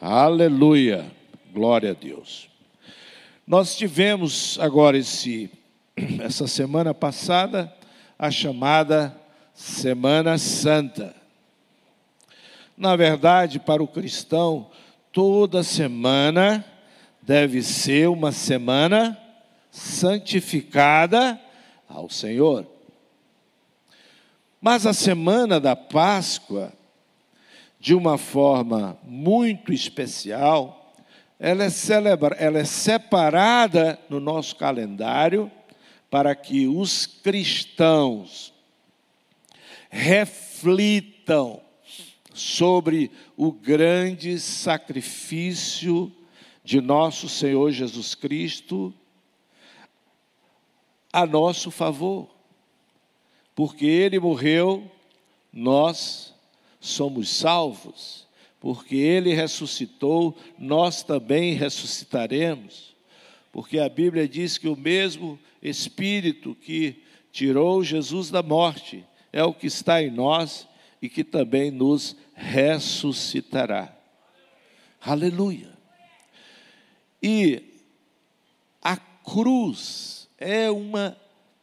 Aleluia. 0.00 1.12
Glória 1.52 1.90
a 1.90 1.92
Deus. 1.92 2.48
Nós 3.46 3.76
tivemos 3.76 4.58
agora 4.58 4.96
esse 4.96 5.50
essa 6.24 6.46
semana 6.46 6.94
passada 6.94 7.70
a 8.18 8.30
chamada 8.30 9.14
Semana 9.52 10.38
Santa. 10.38 11.14
Na 12.78 12.96
verdade, 12.96 13.60
para 13.60 13.82
o 13.82 13.88
cristão, 13.88 14.70
toda 15.12 15.62
semana 15.62 16.64
deve 17.20 17.62
ser 17.62 18.08
uma 18.08 18.32
semana 18.32 19.18
santificada 19.70 21.38
ao 21.86 22.08
Senhor. 22.08 22.66
Mas 24.62 24.86
a 24.86 24.94
semana 24.94 25.60
da 25.60 25.76
Páscoa, 25.76 26.72
de 27.80 27.94
uma 27.94 28.18
forma 28.18 28.98
muito 29.02 29.72
especial, 29.72 30.92
ela 31.38 31.64
é, 31.64 31.70
celebra, 31.70 32.36
ela 32.36 32.58
é 32.58 32.64
separada 32.64 33.98
no 34.10 34.20
nosso 34.20 34.54
calendário 34.56 35.50
para 36.10 36.34
que 36.34 36.68
os 36.68 37.06
cristãos 37.06 38.52
reflitam 39.88 41.62
sobre 42.34 43.10
o 43.36 43.50
grande 43.50 44.38
sacrifício 44.38 46.12
de 46.62 46.80
nosso 46.82 47.28
Senhor 47.30 47.70
Jesus 47.72 48.14
Cristo 48.14 48.92
a 51.10 51.24
nosso 51.24 51.70
favor. 51.70 52.28
Porque 53.54 53.86
ele 53.86 54.20
morreu, 54.20 54.90
nós 55.52 56.29
somos 56.80 57.28
salvos. 57.28 58.26
Porque 58.58 58.96
ele 58.96 59.32
ressuscitou, 59.32 60.36
nós 60.58 61.02
também 61.02 61.54
ressuscitaremos. 61.54 62.94
Porque 63.52 63.78
a 63.78 63.88
Bíblia 63.88 64.28
diz 64.28 64.58
que 64.58 64.68
o 64.68 64.76
mesmo 64.76 65.38
Espírito 65.62 66.54
que 66.54 67.02
tirou 67.32 67.82
Jesus 67.84 68.30
da 68.30 68.42
morte 68.42 69.04
é 69.32 69.42
o 69.44 69.54
que 69.54 69.66
está 69.66 70.02
em 70.02 70.10
nós 70.10 70.66
e 71.00 71.08
que 71.08 71.24
também 71.24 71.70
nos 71.70 72.16
ressuscitará. 72.34 73.94
Aleluia. 75.00 75.70
E 77.22 77.62
a 78.82 78.96
cruz 78.96 80.28
é 80.38 80.70
uma 80.70 81.16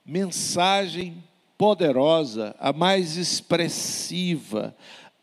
mensagem 0.06 1.24
poderosa, 1.58 2.56
a 2.60 2.72
mais 2.72 3.18
expressiva, 3.18 4.76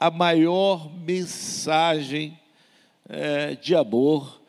a 0.04 0.10
maior 0.10 0.92
mensagem 0.92 2.38
é, 3.08 3.54
de 3.54 3.74
amor 3.74 4.42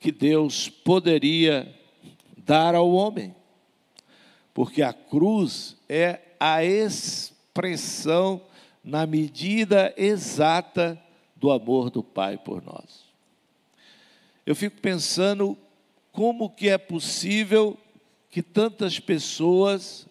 que 0.00 0.10
Deus 0.10 0.68
poderia 0.68 1.72
dar 2.38 2.74
ao 2.74 2.90
homem. 2.90 3.32
Porque 4.52 4.82
a 4.82 4.92
cruz 4.92 5.76
é 5.88 6.18
a 6.40 6.64
expressão 6.64 8.42
na 8.82 9.06
medida 9.06 9.94
exata 9.96 11.00
do 11.36 11.52
amor 11.52 11.88
do 11.88 12.02
Pai 12.02 12.36
por 12.36 12.60
nós. 12.60 13.04
Eu 14.44 14.56
fico 14.56 14.80
pensando 14.80 15.56
como 16.10 16.50
que 16.50 16.68
é 16.68 16.78
possível 16.78 17.78
que 18.28 18.42
tantas 18.42 18.98
pessoas 18.98 20.04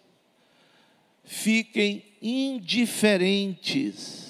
fiquem 1.25 2.01
indiferentes 2.21 4.24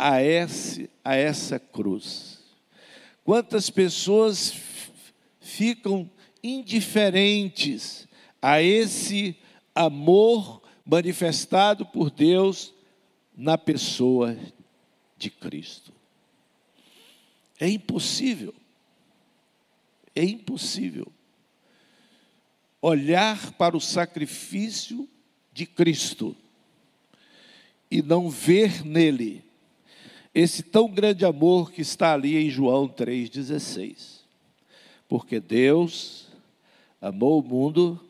a, 0.00 0.22
esse, 0.22 0.88
a 1.04 1.14
essa 1.14 1.58
cruz. 1.58 2.38
Quantas 3.22 3.68
pessoas 3.68 4.54
ficam 5.38 6.10
indiferentes 6.42 8.08
a 8.40 8.62
esse 8.62 9.36
amor 9.74 10.62
manifestado 10.86 11.84
por 11.84 12.10
Deus 12.10 12.72
na 13.36 13.58
pessoa 13.58 14.36
de 15.18 15.28
Cristo. 15.28 15.92
É 17.58 17.68
impossível, 17.68 18.54
é 20.14 20.24
impossível 20.24 21.12
olhar 22.80 23.52
para 23.52 23.76
o 23.76 23.80
sacrifício 23.80 25.06
de 25.52 25.66
Cristo 25.66 26.34
e 27.90 28.00
não 28.00 28.30
ver 28.30 28.82
nele 28.82 29.49
esse 30.34 30.62
tão 30.62 30.88
grande 30.88 31.24
amor 31.24 31.72
que 31.72 31.82
está 31.82 32.14
ali 32.14 32.36
em 32.36 32.50
João 32.50 32.88
3,16. 32.88 34.20
Porque 35.08 35.40
Deus 35.40 36.28
amou 37.00 37.40
o 37.40 37.42
mundo 37.42 38.00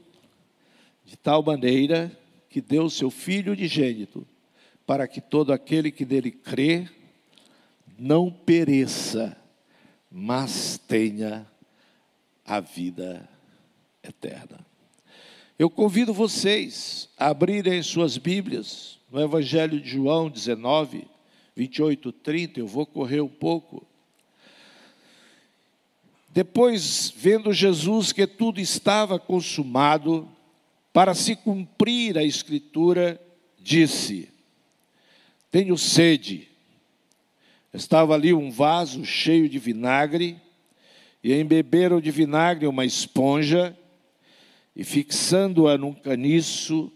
de 1.05 1.17
tal 1.17 1.43
maneira 1.43 2.11
que 2.49 2.61
deu 2.61 2.91
seu 2.91 3.11
Filho 3.11 3.53
unigênito 3.53 4.27
para 4.87 5.07
que 5.07 5.21
todo 5.21 5.53
aquele 5.53 5.91
que 5.91 6.05
nele 6.05 6.31
crê 6.31 6.89
não 7.99 8.31
pereça, 8.31 9.37
mas 10.11 10.79
tenha 10.79 11.47
a 12.45 12.61
vida 12.61 13.29
eterna. 14.03 14.67
Eu 15.59 15.71
convido 15.71 16.13
vocês 16.13 17.09
a 17.17 17.29
abrirem 17.29 17.83
suas 17.83 18.17
Bíblias 18.17 18.99
no 19.11 19.21
Evangelho 19.21 19.81
de 19.81 19.91
João 19.91 20.29
19, 20.29 21.07
28, 21.61 22.11
30. 22.11 22.61
Eu 22.61 22.67
vou 22.67 22.87
correr 22.87 23.21
um 23.21 23.29
pouco. 23.29 23.87
Depois, 26.31 27.13
vendo 27.15 27.53
Jesus 27.53 28.13
que 28.13 28.27
tudo 28.27 28.59
estava 28.59 29.19
consumado, 29.19 30.27
para 30.91 31.15
se 31.15 31.37
cumprir 31.37 32.17
a 32.17 32.25
Escritura, 32.25 33.21
disse: 33.59 34.31
tenho 35.51 35.77
sede. 35.77 36.49
Estava 37.75 38.15
ali 38.15 38.33
um 38.33 38.51
vaso 38.51 39.05
cheio 39.05 39.47
de 39.47 39.59
vinagre, 39.59 40.41
e 41.23 41.35
embeberam 41.35 42.01
de 42.01 42.11
vinagre 42.11 42.67
uma 42.67 42.87
esponja, 42.87 43.77
e 44.75 44.83
fixando-a 44.83 45.77
num 45.77 45.93
caniço, 45.93 46.91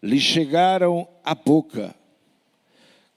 lhe 0.00 0.20
chegaram 0.20 1.08
à 1.24 1.34
boca. 1.34 2.00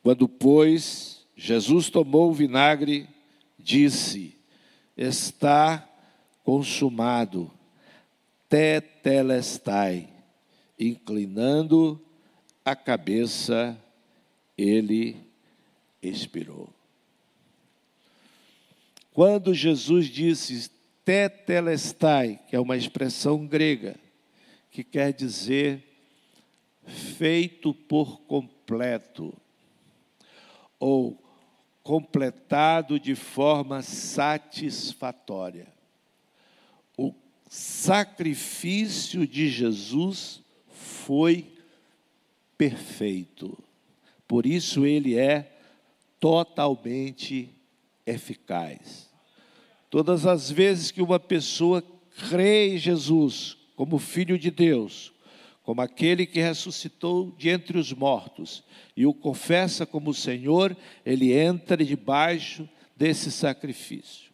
Quando, 0.05 0.29
pois, 0.29 1.25
Jesus 1.35 1.89
tomou 1.89 2.29
o 2.29 2.33
vinagre, 2.33 3.09
disse: 3.57 4.37
Está 4.95 5.83
consumado, 6.43 7.51
tetelestai, 8.47 10.07
inclinando 10.79 11.99
a 12.63 12.75
cabeça 12.75 13.75
ele 14.55 15.17
expirou. 16.03 16.69
Quando 19.11 19.55
Jesus 19.55 20.05
disse 20.05 20.69
tetelestai, 21.03 22.39
que 22.47 22.55
é 22.55 22.59
uma 22.59 22.77
expressão 22.77 23.47
grega, 23.47 23.95
que 24.69 24.83
quer 24.83 25.11
dizer 25.11 25.83
feito 26.85 27.73
por 27.73 28.19
completo, 28.27 29.35
ou 30.85 31.19
completado 31.81 32.99
de 32.99 33.15
forma 33.15 33.81
satisfatória. 33.81 35.67
O 36.95 37.11
sacrifício 37.49 39.25
de 39.25 39.49
Jesus 39.49 40.43
foi 40.69 41.51
perfeito. 42.55 43.57
Por 44.27 44.45
isso 44.45 44.85
ele 44.85 45.17
é 45.17 45.57
totalmente 46.19 47.49
eficaz. 48.05 49.09
Todas 49.89 50.27
as 50.27 50.51
vezes 50.51 50.91
que 50.91 51.01
uma 51.01 51.19
pessoa 51.19 51.83
crê 52.29 52.75
em 52.75 52.77
Jesus 52.77 53.57
como 53.75 53.97
Filho 53.97 54.37
de 54.37 54.51
Deus, 54.51 55.11
como 55.65 55.81
aquele 55.81 56.25
que 56.25 56.39
ressuscitou 56.39 57.33
de 57.37 57.49
entre 57.49 57.77
os 57.77 57.91
mortos, 57.91 58.63
e 58.95 59.05
o 59.05 59.13
confessa 59.13 59.85
como 59.85 60.13
Senhor, 60.13 60.77
ele 61.05 61.33
entra 61.33 61.83
debaixo 61.83 62.69
desse 62.95 63.31
sacrifício. 63.31 64.31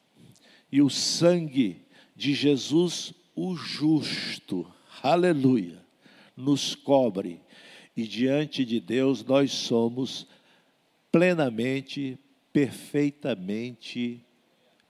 E 0.72 0.81
o 0.81 0.89
sangue 0.89 1.81
de 2.16 2.33
Jesus, 2.33 3.13
o 3.36 3.56
justo, 3.56 4.72
aleluia, 5.01 5.81
nos 6.36 6.75
cobre 6.75 7.42
e 7.95 8.04
diante 8.04 8.63
de 8.63 8.80
Deus 8.80 9.24
nós 9.24 9.51
somos 9.51 10.27
plenamente, 11.12 12.18
perfeitamente 12.54 14.25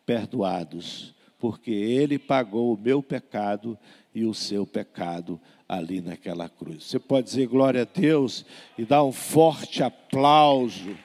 perdoados, 0.06 1.14
porque 1.40 1.72
Ele 1.72 2.20
pagou 2.20 2.74
o 2.74 2.78
meu 2.78 3.02
pecado 3.02 3.78
e 4.14 4.26
o 4.26 4.34
seu 4.34 4.66
pecado 4.68 5.40
ali 5.72 6.02
naquela 6.02 6.50
cruz. 6.50 6.84
Você 6.84 7.00
pode 7.00 7.28
dizer 7.28 7.48
glória 7.48 7.84
a 7.84 8.00
Deus 8.00 8.46
e 8.78 8.84
dar 8.84 9.06
um 9.06 9.14
forte 9.14 9.82
aplauso 9.82 10.98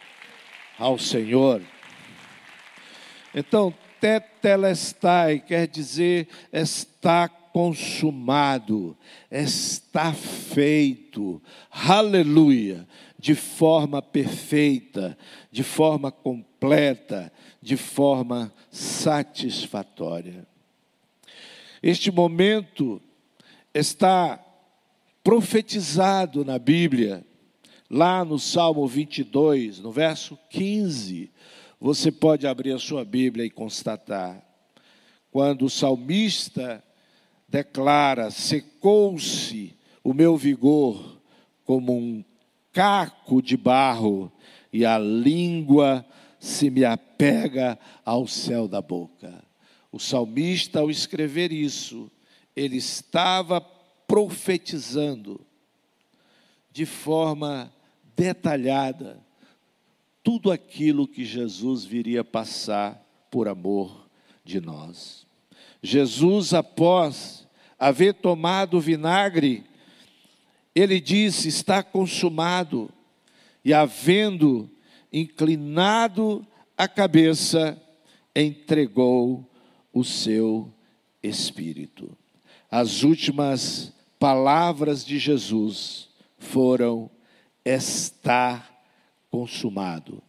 ao 0.77 0.99
Senhor. 0.99 1.63
Então, 3.33 3.73
tetelestai 4.01 5.39
quer 5.39 5.69
dizer 5.69 6.27
está 6.53 7.29
consumado, 7.29 8.97
está 9.31 10.13
feito, 10.13 11.41
aleluia, 11.71 12.89
de 13.17 13.37
forma 13.37 14.03
perfeita, 14.03 15.17
de 15.49 15.63
forma 15.63 16.11
completa, 16.11 17.33
de 17.63 17.77
forma 17.77 18.53
satisfatória. 18.69 20.45
Este 21.81 22.11
momento 22.11 23.01
está 23.73 24.41
profetizado 25.27 26.45
na 26.45 26.57
Bíblia, 26.57 27.27
lá 27.91 28.25
no 28.25 28.39
Salmo 28.39 28.87
22, 28.87 29.81
no 29.81 29.91
verso 29.91 30.39
15. 30.51 31.33
Você 31.81 32.13
pode 32.13 32.47
abrir 32.47 32.71
a 32.71 32.79
sua 32.79 33.05
Bíblia 33.05 33.45
e 33.45 33.51
constatar. 33.51 34.41
Quando 35.29 35.65
o 35.65 35.69
salmista 35.69 36.81
declara: 37.49 38.31
Secou-se 38.31 39.75
o 40.05 40.15
meu 40.15 40.37
vigor 40.37 41.21
como 41.65 41.99
um 41.99 42.25
caco 42.73 43.43
de 43.43 43.57
barro, 43.57 44.31
e 44.73 44.87
a 44.87 44.97
língua 44.97 46.07
se 46.39 46.71
me 46.71 46.85
apega 46.85 47.77
ao 48.05 48.29
céu 48.29 48.69
da 48.69 48.81
boca. 48.81 49.43
O 49.91 49.99
salmista, 49.99 50.79
ao 50.79 50.89
escrever 50.89 51.51
isso, 51.51 52.09
ele 52.55 52.77
estava 52.77 53.61
profetizando 54.17 55.47
de 56.73 56.87
forma 56.87 57.71
detalhada 58.17 59.23
tudo 60.23 60.51
aquilo 60.51 61.07
que 61.07 61.23
Jesus 61.23 61.85
viria 61.85 62.25
passar 62.25 63.07
por 63.31 63.47
amor 63.47 64.09
de 64.43 64.59
nós. 64.59 65.27
Jesus, 65.83 66.55
após 66.55 67.47
haver 67.79 68.15
tomado 68.15 68.79
o 68.79 68.81
vinagre, 68.81 69.67
ele 70.75 70.99
disse: 70.99 71.49
Está 71.49 71.83
consumado, 71.83 72.89
e 73.63 73.75
havendo 73.75 74.71
inclinado 75.13 76.43
a 76.75 76.89
cabeça, 76.89 77.79
entregou 78.35 79.47
o 79.93 80.03
seu 80.03 80.73
espírito. 81.23 82.17
As 82.71 83.03
últimas 83.03 83.95
palavras 84.19 85.05
de 85.05 85.19
Jesus 85.19 86.09
foram: 86.39 87.11
Está 87.65 88.67
consumado. 89.31 90.23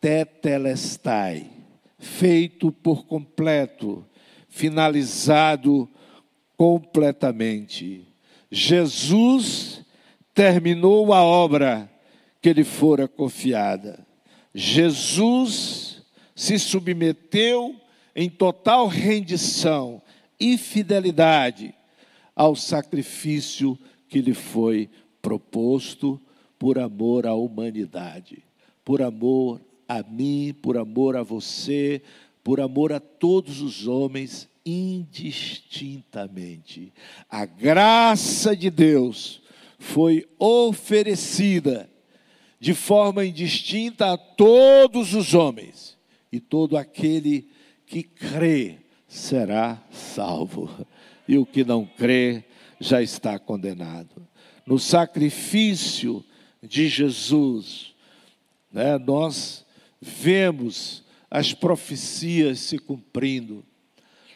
Tetelestai, 0.00 1.50
feito 1.98 2.70
por 2.70 3.06
completo, 3.06 4.04
finalizado 4.48 5.88
completamente. 6.56 8.06
Jesus 8.50 9.82
terminou 10.34 11.12
a 11.12 11.22
obra 11.22 11.90
que 12.40 12.52
lhe 12.52 12.64
fora 12.64 13.08
confiada. 13.08 14.06
Jesus 14.54 16.02
se 16.34 16.58
submeteu 16.58 17.74
em 18.14 18.30
total 18.30 18.86
rendição 18.86 20.00
e 20.38 20.56
fidelidade 20.56 21.74
ao 22.36 22.54
sacrifício 22.54 23.76
que 24.08 24.20
lhe 24.20 24.34
foi 24.34 24.88
proposto 25.22 26.20
por 26.58 26.78
amor 26.78 27.26
à 27.26 27.34
humanidade, 27.34 28.44
por 28.84 29.02
amor 29.02 29.60
a 29.88 30.02
mim, 30.02 30.54
por 30.60 30.76
amor 30.76 31.16
a 31.16 31.22
você, 31.22 32.02
por 32.44 32.60
amor 32.60 32.92
a 32.92 33.00
todos 33.00 33.62
os 33.62 33.86
homens 33.86 34.46
indistintamente. 34.64 36.92
A 37.30 37.46
graça 37.46 38.56
de 38.56 38.70
Deus 38.70 39.40
foi 39.78 40.26
oferecida 40.38 41.90
de 42.58 42.72
forma 42.74 43.24
indistinta 43.24 44.12
a 44.12 44.18
todos 44.18 45.14
os 45.14 45.34
homens, 45.34 45.96
e 46.32 46.40
todo 46.40 46.76
aquele 46.76 47.48
que 47.86 48.02
crê 48.02 48.78
será 49.06 49.80
salvo, 49.90 50.68
e 51.28 51.38
o 51.38 51.46
que 51.46 51.64
não 51.64 51.84
crê 51.84 52.44
já 52.80 53.02
está 53.02 53.38
condenado. 53.38 54.26
No 54.66 54.78
sacrifício 54.78 56.24
de 56.62 56.88
Jesus, 56.88 57.94
né, 58.72 58.98
nós 58.98 59.64
vemos 60.00 61.04
as 61.30 61.52
profecias 61.52 62.60
se 62.60 62.78
cumprindo 62.78 63.64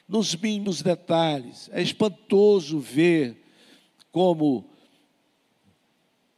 nos 0.09 0.35
mínimos 0.35 0.83
detalhes. 0.83 1.71
É 1.73 1.83
espantoso 1.83 2.79
ver 2.79 3.37
como 4.11 4.69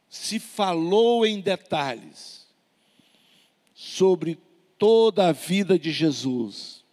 se 0.07 0.39
falou 0.39 1.25
em 1.25 1.39
detalhes 1.39 2.45
sobre 3.73 4.37
toda 4.77 5.27
a 5.27 5.31
vida 5.31 5.77
de 5.77 5.91
Jesus 5.91 6.83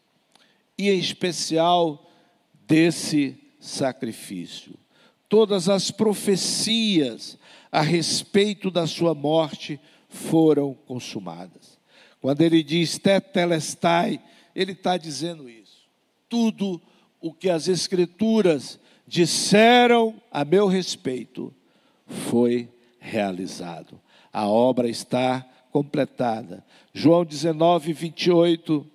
e, 0.79 0.89
em 0.89 0.99
especial, 0.99 2.11
desse 2.67 3.40
sacrifício. 3.61 4.75
Todas 5.29 5.69
as 5.69 5.93
profecias 5.93 7.39
a 7.71 7.83
respeito 7.83 8.71
da 8.71 8.87
sua 8.87 9.15
morte 9.15 9.79
foram 10.09 10.75
consumadas. 10.75 11.79
Quando 12.21 12.41
ele 12.41 12.65
diz 12.65 12.99
tetelestai, 12.99 14.21
ele 14.57 14.73
está 14.73 14.97
dizendo 14.97 15.49
isso 15.49 15.61
tudo 16.31 16.81
o 17.21 17.35
que 17.35 17.51
as 17.51 17.69
Escrituras 17.69 18.79
disseram 19.07 20.15
a 20.31 20.45
meu 20.45 20.69
respeito 20.69 21.53
foi 22.07 22.69
realizado. 23.01 24.01
A 24.33 24.47
obra 24.47 24.89
está 24.89 25.45
completada. 25.73 26.65
João 26.95 27.25
19, 27.25 27.93
28, 27.93 28.87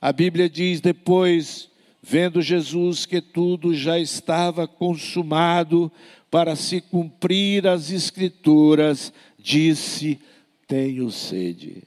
a 0.00 0.12
Bíblia 0.12 0.48
diz: 0.48 0.80
depois, 0.80 1.68
vendo 2.08 2.40
Jesus 2.40 3.04
que 3.04 3.20
tudo 3.20 3.74
já 3.74 3.98
estava 3.98 4.68
consumado, 4.68 5.90
para 6.30 6.54
se 6.54 6.80
cumprir 6.80 7.66
as 7.66 7.90
Escrituras, 7.90 9.12
disse: 9.36 10.20
Tenho 10.68 11.10
sede. 11.10 11.82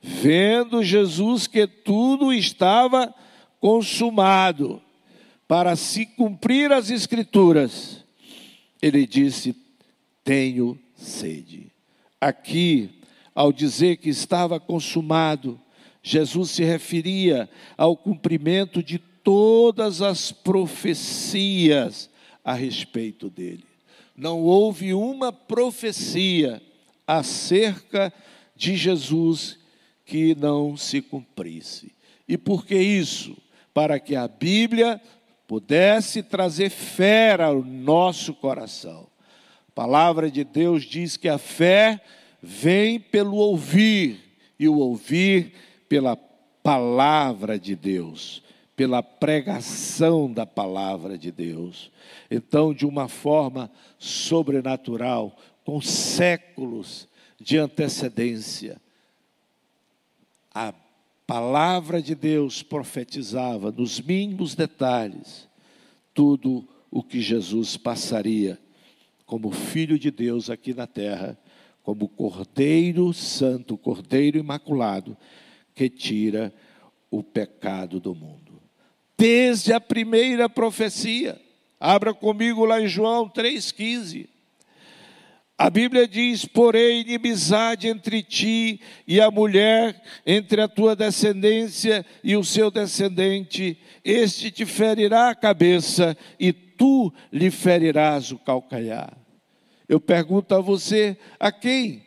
Vendo 0.00 0.82
Jesus 0.82 1.46
que 1.46 1.64
tudo 1.68 2.32
estava 2.32 3.14
consumado, 3.60 4.82
para 5.46 5.76
se 5.76 6.06
cumprir 6.06 6.72
as 6.72 6.90
Escrituras, 6.90 8.04
ele 8.80 9.06
disse: 9.06 9.54
Tenho 10.24 10.76
sede. 10.96 11.70
Aqui, 12.20 12.90
ao 13.32 13.52
dizer 13.52 13.98
que 13.98 14.08
estava 14.08 14.58
consumado, 14.58 15.60
Jesus 16.02 16.50
se 16.50 16.64
referia 16.64 17.48
ao 17.76 17.96
cumprimento 17.96 18.82
de 18.82 18.98
todas 19.22 20.02
as 20.02 20.32
profecias 20.32 22.10
a 22.44 22.54
respeito 22.54 23.30
dele. 23.30 23.64
Não 24.16 24.40
houve 24.40 24.92
uma 24.92 25.32
profecia 25.32 26.62
acerca 27.06 28.12
de 28.54 28.76
Jesus 28.76 29.58
que 30.04 30.34
não 30.34 30.76
se 30.76 31.00
cumprisse. 31.00 31.92
E 32.28 32.36
por 32.36 32.66
que 32.66 32.76
isso? 32.76 33.36
para 33.74 33.98
que 33.98 34.14
a 34.14 34.28
Bíblia 34.28 35.00
pudesse 35.46 36.22
trazer 36.22 36.70
fé 36.70 37.34
ao 37.42 37.62
nosso 37.62 38.34
coração. 38.34 39.06
A 39.68 39.72
palavra 39.74 40.30
de 40.30 40.44
Deus 40.44 40.84
diz 40.84 41.16
que 41.16 41.28
a 41.28 41.38
fé 41.38 42.00
vem 42.42 42.98
pelo 42.98 43.36
ouvir, 43.36 44.20
e 44.58 44.68
o 44.68 44.78
ouvir 44.78 45.52
pela 45.88 46.16
palavra 46.62 47.58
de 47.58 47.74
Deus, 47.74 48.42
pela 48.82 49.00
pregação 49.00 50.32
da 50.32 50.44
palavra 50.44 51.16
de 51.16 51.30
Deus. 51.30 51.92
Então, 52.28 52.74
de 52.74 52.84
uma 52.84 53.06
forma 53.06 53.70
sobrenatural, 53.96 55.38
com 55.64 55.80
séculos 55.80 57.06
de 57.40 57.58
antecedência, 57.58 58.82
a 60.52 60.74
palavra 61.24 62.02
de 62.02 62.16
Deus 62.16 62.60
profetizava 62.60 63.70
nos 63.70 64.00
mínimos 64.00 64.56
detalhes 64.56 65.48
tudo 66.12 66.66
o 66.90 67.04
que 67.04 67.20
Jesus 67.20 67.76
passaria 67.76 68.58
como 69.24 69.52
Filho 69.52 69.96
de 69.96 70.10
Deus 70.10 70.50
aqui 70.50 70.74
na 70.74 70.88
terra, 70.88 71.38
como 71.84 72.08
Cordeiro 72.08 73.14
Santo, 73.14 73.78
Cordeiro 73.78 74.38
Imaculado, 74.38 75.16
que 75.72 75.88
tira 75.88 76.52
o 77.12 77.22
pecado 77.22 78.00
do 78.00 78.12
mundo. 78.12 78.41
Desde 79.22 79.72
a 79.72 79.80
primeira 79.80 80.48
profecia, 80.48 81.40
abra 81.78 82.12
comigo 82.12 82.64
lá 82.64 82.82
em 82.82 82.88
João 82.88 83.28
3,15. 83.28 84.26
A 85.56 85.70
Bíblia 85.70 86.08
diz: 86.08 86.44
porém, 86.44 87.02
inimizade 87.02 87.86
entre 87.86 88.20
ti 88.24 88.80
e 89.06 89.20
a 89.20 89.30
mulher, 89.30 90.02
entre 90.26 90.60
a 90.60 90.66
tua 90.66 90.96
descendência 90.96 92.04
e 92.24 92.36
o 92.36 92.42
seu 92.42 92.68
descendente, 92.68 93.78
este 94.04 94.50
te 94.50 94.66
ferirá 94.66 95.30
a 95.30 95.36
cabeça 95.36 96.16
e 96.36 96.52
tu 96.52 97.14
lhe 97.32 97.52
ferirás 97.52 98.32
o 98.32 98.38
calcanhar. 98.40 99.16
Eu 99.88 100.00
pergunto 100.00 100.52
a 100.52 100.60
você, 100.60 101.16
a 101.38 101.52
quem 101.52 102.04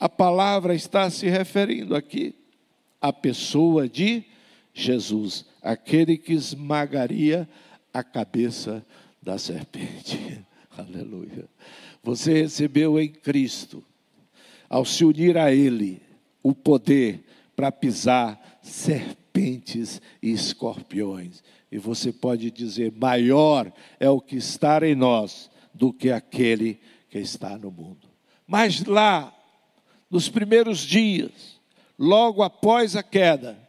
a 0.00 0.08
palavra 0.08 0.74
está 0.74 1.08
se 1.10 1.28
referindo 1.28 1.94
aqui? 1.94 2.34
A 3.00 3.12
pessoa 3.12 3.88
de 3.88 4.33
Jesus, 4.74 5.46
aquele 5.62 6.18
que 6.18 6.32
esmagaria 6.32 7.48
a 7.92 8.02
cabeça 8.02 8.84
da 9.22 9.38
serpente. 9.38 10.44
Aleluia. 10.76 11.48
Você 12.02 12.42
recebeu 12.42 13.00
em 13.00 13.08
Cristo, 13.08 13.82
ao 14.68 14.84
se 14.84 15.04
unir 15.04 15.38
a 15.38 15.54
Ele, 15.54 16.02
o 16.42 16.52
poder 16.52 17.24
para 17.54 17.70
pisar 17.70 18.58
serpentes 18.60 20.02
e 20.20 20.32
escorpiões. 20.32 21.42
E 21.70 21.78
você 21.78 22.12
pode 22.12 22.50
dizer: 22.50 22.92
maior 22.92 23.72
é 24.00 24.10
o 24.10 24.20
que 24.20 24.36
está 24.36 24.86
em 24.86 24.96
nós 24.96 25.48
do 25.72 25.92
que 25.92 26.10
aquele 26.10 26.80
que 27.08 27.18
está 27.18 27.56
no 27.56 27.70
mundo. 27.70 28.08
Mas 28.46 28.84
lá, 28.84 29.32
nos 30.10 30.28
primeiros 30.28 30.80
dias, 30.80 31.60
logo 31.98 32.42
após 32.42 32.96
a 32.96 33.02
queda, 33.02 33.63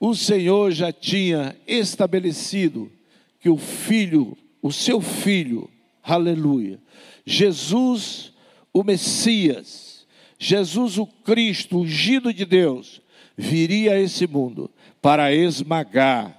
o 0.00 0.14
Senhor 0.14 0.72
já 0.72 0.90
tinha 0.90 1.54
estabelecido 1.66 2.90
que 3.38 3.50
o 3.50 3.58
filho, 3.58 4.36
o 4.62 4.72
seu 4.72 5.02
filho, 5.02 5.70
aleluia, 6.02 6.80
Jesus, 7.26 8.32
o 8.72 8.82
Messias, 8.82 10.06
Jesus, 10.38 10.96
o 10.96 11.06
Cristo, 11.06 11.80
ungido 11.80 12.32
de 12.32 12.46
Deus, 12.46 13.02
viria 13.36 13.92
a 13.92 14.00
esse 14.00 14.26
mundo 14.26 14.70
para 15.02 15.34
esmagar 15.34 16.34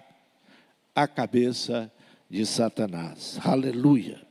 a 0.96 1.08
cabeça 1.08 1.92
de 2.28 2.46
Satanás. 2.48 3.40
Aleluia. 3.44 4.22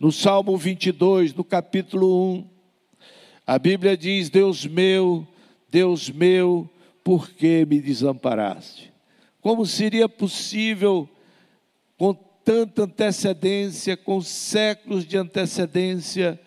No 0.00 0.10
Salmo 0.10 0.56
22, 0.56 1.34
no 1.34 1.44
capítulo 1.44 2.34
1, 2.34 2.48
a 3.46 3.58
Bíblia 3.58 3.96
diz: 3.96 4.30
Deus 4.30 4.66
meu, 4.66 5.26
Deus 5.70 6.08
meu, 6.10 6.68
por 7.04 7.30
que 7.30 7.66
me 7.66 7.80
desamparaste? 7.80 8.90
Como 9.40 9.66
seria 9.66 10.08
possível, 10.08 11.06
com 11.98 12.14
tanta 12.14 12.84
antecedência, 12.84 13.94
com 13.94 14.22
séculos 14.22 15.06
de 15.06 15.18
antecedência, 15.18 16.40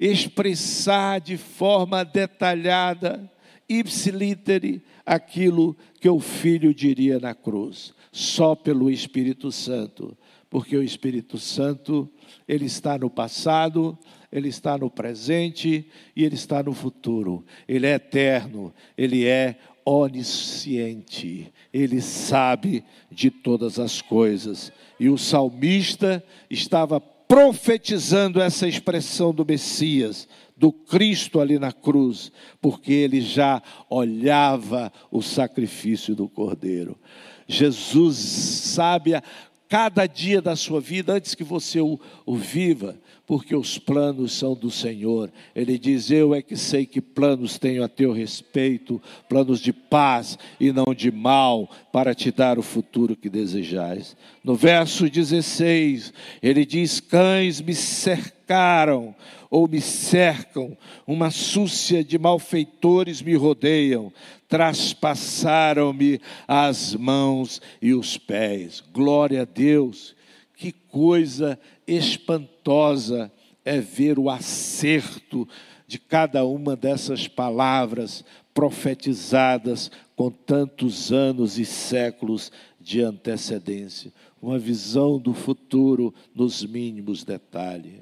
expressar 0.00 1.20
de 1.20 1.36
forma 1.36 2.02
detalhada, 2.02 3.30
ipsilítere, 3.68 4.82
aquilo 5.04 5.76
que 6.00 6.08
o 6.08 6.18
Filho 6.18 6.72
diria 6.72 7.18
na 7.18 7.34
cruz, 7.34 7.92
só 8.10 8.54
pelo 8.54 8.90
Espírito 8.90 9.52
Santo, 9.52 10.16
porque 10.48 10.76
o 10.76 10.82
Espírito 10.82 11.38
Santo, 11.38 12.10
ele 12.46 12.64
está 12.64 12.96
no 12.96 13.10
passado, 13.10 13.98
ele 14.30 14.48
está 14.48 14.76
no 14.76 14.90
presente 14.90 15.86
e 16.14 16.24
ele 16.24 16.34
está 16.34 16.62
no 16.62 16.72
futuro. 16.72 17.44
Ele 17.66 17.86
é 17.86 17.94
eterno, 17.94 18.72
ele 18.96 19.26
é 19.26 19.56
onisciente, 19.84 21.50
ele 21.72 22.00
sabe 22.02 22.84
de 23.10 23.30
todas 23.30 23.78
as 23.78 24.02
coisas. 24.02 24.70
E 25.00 25.08
o 25.08 25.16
salmista 25.16 26.22
estava 26.50 27.00
profetizando 27.00 28.40
essa 28.40 28.68
expressão 28.68 29.32
do 29.32 29.46
Messias, 29.46 30.28
do 30.56 30.72
Cristo 30.72 31.40
ali 31.40 31.58
na 31.58 31.72
cruz, 31.72 32.32
porque 32.60 32.92
ele 32.92 33.20
já 33.20 33.62
olhava 33.88 34.92
o 35.10 35.22
sacrifício 35.22 36.14
do 36.14 36.28
Cordeiro. 36.28 36.98
Jesus 37.46 38.16
sabe 38.16 39.14
a 39.14 39.22
cada 39.68 40.06
dia 40.06 40.40
da 40.40 40.56
sua 40.56 40.80
vida, 40.80 41.12
antes 41.12 41.34
que 41.34 41.44
você 41.44 41.80
o, 41.80 42.00
o 42.24 42.36
viva, 42.36 42.98
porque 43.28 43.54
os 43.54 43.76
planos 43.76 44.32
são 44.32 44.54
do 44.54 44.70
Senhor. 44.70 45.30
Ele 45.54 45.78
diz: 45.78 46.10
Eu 46.10 46.34
é 46.34 46.40
que 46.40 46.56
sei 46.56 46.86
que 46.86 46.98
planos 46.98 47.58
tenho 47.58 47.84
a 47.84 47.88
teu 47.88 48.10
respeito, 48.10 49.00
planos 49.28 49.60
de 49.60 49.70
paz 49.70 50.38
e 50.58 50.72
não 50.72 50.94
de 50.94 51.12
mal, 51.12 51.70
para 51.92 52.14
te 52.14 52.32
dar 52.32 52.58
o 52.58 52.62
futuro 52.62 53.14
que 53.14 53.28
desejais. 53.28 54.16
No 54.42 54.54
verso 54.54 55.10
16, 55.10 56.10
ele 56.42 56.64
diz: 56.64 57.00
Cães 57.00 57.60
me 57.60 57.74
cercaram 57.74 59.14
ou 59.50 59.68
me 59.68 59.80
cercam, 59.82 60.74
uma 61.06 61.30
súcia 61.30 62.02
de 62.02 62.18
malfeitores 62.18 63.20
me 63.20 63.34
rodeiam, 63.34 64.10
traspassaram-me 64.48 66.18
as 66.46 66.94
mãos 66.94 67.60
e 67.80 67.92
os 67.92 68.16
pés. 68.16 68.82
Glória 68.90 69.42
a 69.42 69.44
Deus, 69.44 70.16
que 70.58 70.72
coisa 70.72 71.58
espantosa 71.86 73.32
é 73.64 73.80
ver 73.80 74.18
o 74.18 74.28
acerto 74.28 75.48
de 75.86 76.00
cada 76.00 76.44
uma 76.44 76.74
dessas 76.74 77.28
palavras 77.28 78.24
profetizadas 78.52 79.88
com 80.16 80.32
tantos 80.32 81.12
anos 81.12 81.60
e 81.60 81.64
séculos 81.64 82.50
de 82.80 83.00
antecedência. 83.00 84.12
Uma 84.42 84.58
visão 84.58 85.16
do 85.16 85.32
futuro 85.32 86.12
nos 86.34 86.66
mínimos 86.66 87.22
detalhes. 87.22 88.00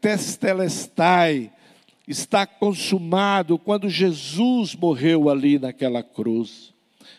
Testelestai 0.00 1.52
está 2.08 2.44
consumado 2.44 3.56
quando 3.56 3.88
Jesus 3.88 4.74
morreu 4.74 5.30
ali 5.30 5.60
naquela 5.60 6.02
cruz, 6.02 6.72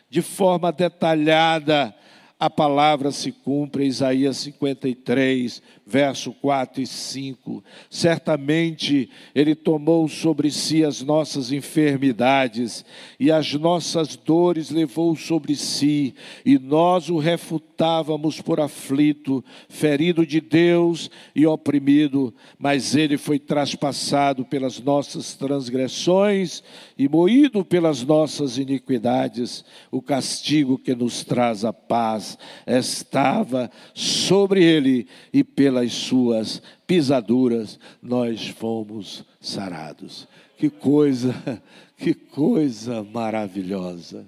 de 0.09 0.21
forma 0.21 0.69
detalhada 0.69 1.95
a 2.39 2.50
palavra 2.50 3.12
se 3.12 3.34
cumpre, 3.34 3.86
Isaías 3.86 4.38
53, 4.38 5.62
verso 5.89 6.31
4 6.34 6.81
e 6.81 6.88
5. 6.88 7.63
Certamente 7.89 9.10
Ele 9.34 9.55
tomou 9.55 10.08
sobre 10.08 10.51
si 10.51 10.84
as 10.84 11.01
nossas 11.01 11.51
enfermidades 11.51 12.86
e 13.19 13.31
as 13.31 13.53
nossas 13.53 14.15
dores 14.15 14.69
levou 14.69 15.15
sobre 15.15 15.55
si, 15.55 16.13
e 16.46 16.60
nós 16.60 17.10
o 17.10 17.17
refutávamos 17.17 18.39
por 18.39 18.60
aflito, 18.60 19.43
ferido 19.67 20.25
de 20.25 20.39
Deus 20.39 21.10
e 21.36 21.48
oprimido, 21.48 22.34
mas 22.58 22.96
Ele 22.96 23.17
foi 23.17 23.39
traspassado 23.39 24.46
pelas 24.46 24.79
nossas 24.79 25.36
transgressões 25.36 26.62
e 26.98 27.10
moído 27.10 27.65
pelas 27.65 28.03
nossas 28.03 28.58
iniquidades. 28.58 29.65
O 29.91 30.01
castigo 30.01 30.77
que 30.77 30.93
nos 30.93 31.24
traz 31.24 31.65
a 31.65 31.74
paz 31.74 32.38
estava 32.67 33.72
sobre 33.93 34.63
ele, 34.63 35.08
e 35.34 35.43
pelas 35.79 35.93
suas 35.93 36.62
pisaduras 36.86 37.79
nós 38.01 38.48
fomos 38.50 39.24
sarados. 39.39 40.27
Que 40.57 40.69
coisa, 40.69 41.33
que 41.95 42.13
coisa 42.13 43.01
maravilhosa. 43.03 44.25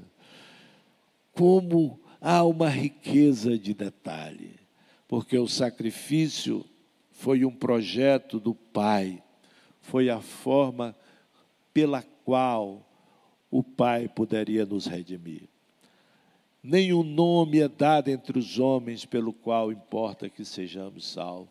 Como 1.33 1.99
há 2.21 2.43
uma 2.43 2.69
riqueza 2.69 3.57
de 3.57 3.73
detalhe, 3.73 4.55
porque 5.07 5.37
o 5.37 5.47
sacrifício 5.47 6.65
foi 7.11 7.43
um 7.43 7.51
projeto 7.51 8.39
do 8.39 8.53
Pai, 8.55 9.21
foi 9.81 10.09
a 10.09 10.21
forma 10.21 10.95
pela 11.73 12.01
qual 12.23 12.87
o 13.49 13.61
Pai 13.61 14.07
poderia 14.07 14.65
nos 14.65 14.85
redimir. 14.85 15.50
Nenhum 16.63 17.01
nome 17.01 17.59
é 17.59 17.67
dado 17.67 18.09
entre 18.09 18.37
os 18.37 18.59
homens 18.59 19.03
pelo 19.03 19.33
qual 19.33 19.71
importa 19.71 20.29
que 20.29 20.45
sejamos 20.45 21.07
salvos. 21.11 21.49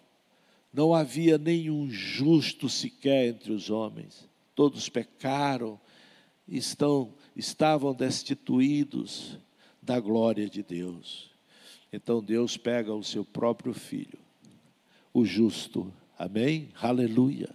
Não 0.73 0.95
havia 0.95 1.37
nenhum 1.37 1.91
justo 1.91 2.69
sequer 2.69 3.27
entre 3.27 3.53
os 3.53 3.71
homens. 3.71 4.29
Todos 4.55 4.89
pecaram, 4.89 5.81
estão, 6.47 7.13
estavam 7.35 7.93
destituídos 7.93 9.37
da 9.83 9.99
glória 9.99 10.49
de 10.49 10.63
Deus. 10.63 11.29
Então 11.93 12.23
Deus 12.23 12.57
pega 12.57 12.95
o 12.95 13.03
seu 13.03 13.25
próprio 13.25 13.75
filho, 13.75 14.19
o 15.13 15.25
justo, 15.25 15.93
amém? 16.17 16.69
Aleluia. 16.81 17.51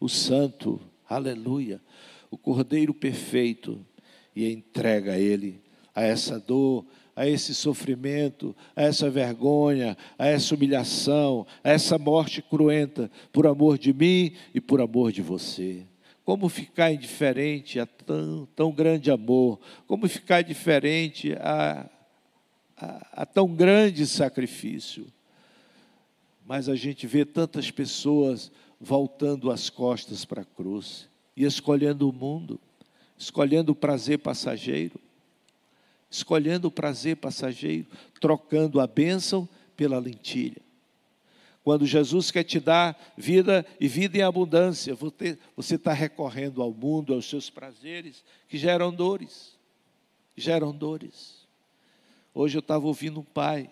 O 0.00 0.08
santo, 0.08 0.80
aleluia. 1.08 1.80
O 2.32 2.36
cordeiro 2.36 2.92
perfeito, 2.92 3.84
e 4.34 4.50
entrega 4.50 5.16
ele 5.18 5.60
a 5.94 6.02
essa 6.02 6.38
dor, 6.38 6.84
a 7.14 7.26
esse 7.26 7.54
sofrimento, 7.54 8.56
a 8.74 8.82
essa 8.82 9.10
vergonha, 9.10 9.96
a 10.18 10.26
essa 10.26 10.54
humilhação, 10.54 11.46
a 11.62 11.70
essa 11.70 11.98
morte 11.98 12.40
cruenta, 12.40 13.10
por 13.32 13.46
amor 13.46 13.76
de 13.78 13.92
mim 13.92 14.32
e 14.54 14.60
por 14.60 14.80
amor 14.80 15.12
de 15.12 15.20
você. 15.20 15.86
Como 16.24 16.48
ficar 16.48 16.92
indiferente 16.92 17.80
a 17.80 17.86
tão, 17.86 18.48
tão 18.54 18.72
grande 18.72 19.10
amor? 19.10 19.58
Como 19.86 20.08
ficar 20.08 20.42
indiferente 20.42 21.34
a, 21.34 21.90
a, 22.76 23.22
a 23.22 23.26
tão 23.26 23.48
grande 23.48 24.06
sacrifício? 24.06 25.06
Mas 26.46 26.68
a 26.68 26.76
gente 26.76 27.06
vê 27.06 27.24
tantas 27.24 27.70
pessoas 27.70 28.50
voltando 28.80 29.50
as 29.50 29.68
costas 29.68 30.24
para 30.24 30.42
a 30.42 30.44
cruz 30.44 31.08
e 31.36 31.44
escolhendo 31.44 32.08
o 32.08 32.12
mundo, 32.12 32.58
escolhendo 33.18 33.72
o 33.72 33.76
prazer 33.76 34.18
passageiro, 34.20 34.98
escolhendo 36.10 36.68
o 36.68 36.70
prazer 36.72 37.16
passageiro, 37.16 37.86
trocando 38.20 38.80
a 38.80 38.86
bênção 38.86 39.48
pela 39.76 39.98
lentilha. 39.98 40.60
Quando 41.62 41.86
Jesus 41.86 42.30
quer 42.30 42.42
te 42.42 42.58
dar 42.58 42.98
vida 43.16 43.64
e 43.78 43.86
vida 43.86 44.18
em 44.18 44.22
abundância, 44.22 44.94
você 45.56 45.74
está 45.74 45.92
recorrendo 45.92 46.62
ao 46.62 46.72
mundo, 46.72 47.14
aos 47.14 47.28
seus 47.28 47.48
prazeres, 47.48 48.24
que 48.48 48.58
geram 48.58 48.92
dores. 48.92 49.56
Geram 50.36 50.72
dores. 50.72 51.46
Hoje 52.34 52.56
eu 52.56 52.60
estava 52.60 52.86
ouvindo 52.86 53.20
um 53.20 53.24
pai, 53.24 53.70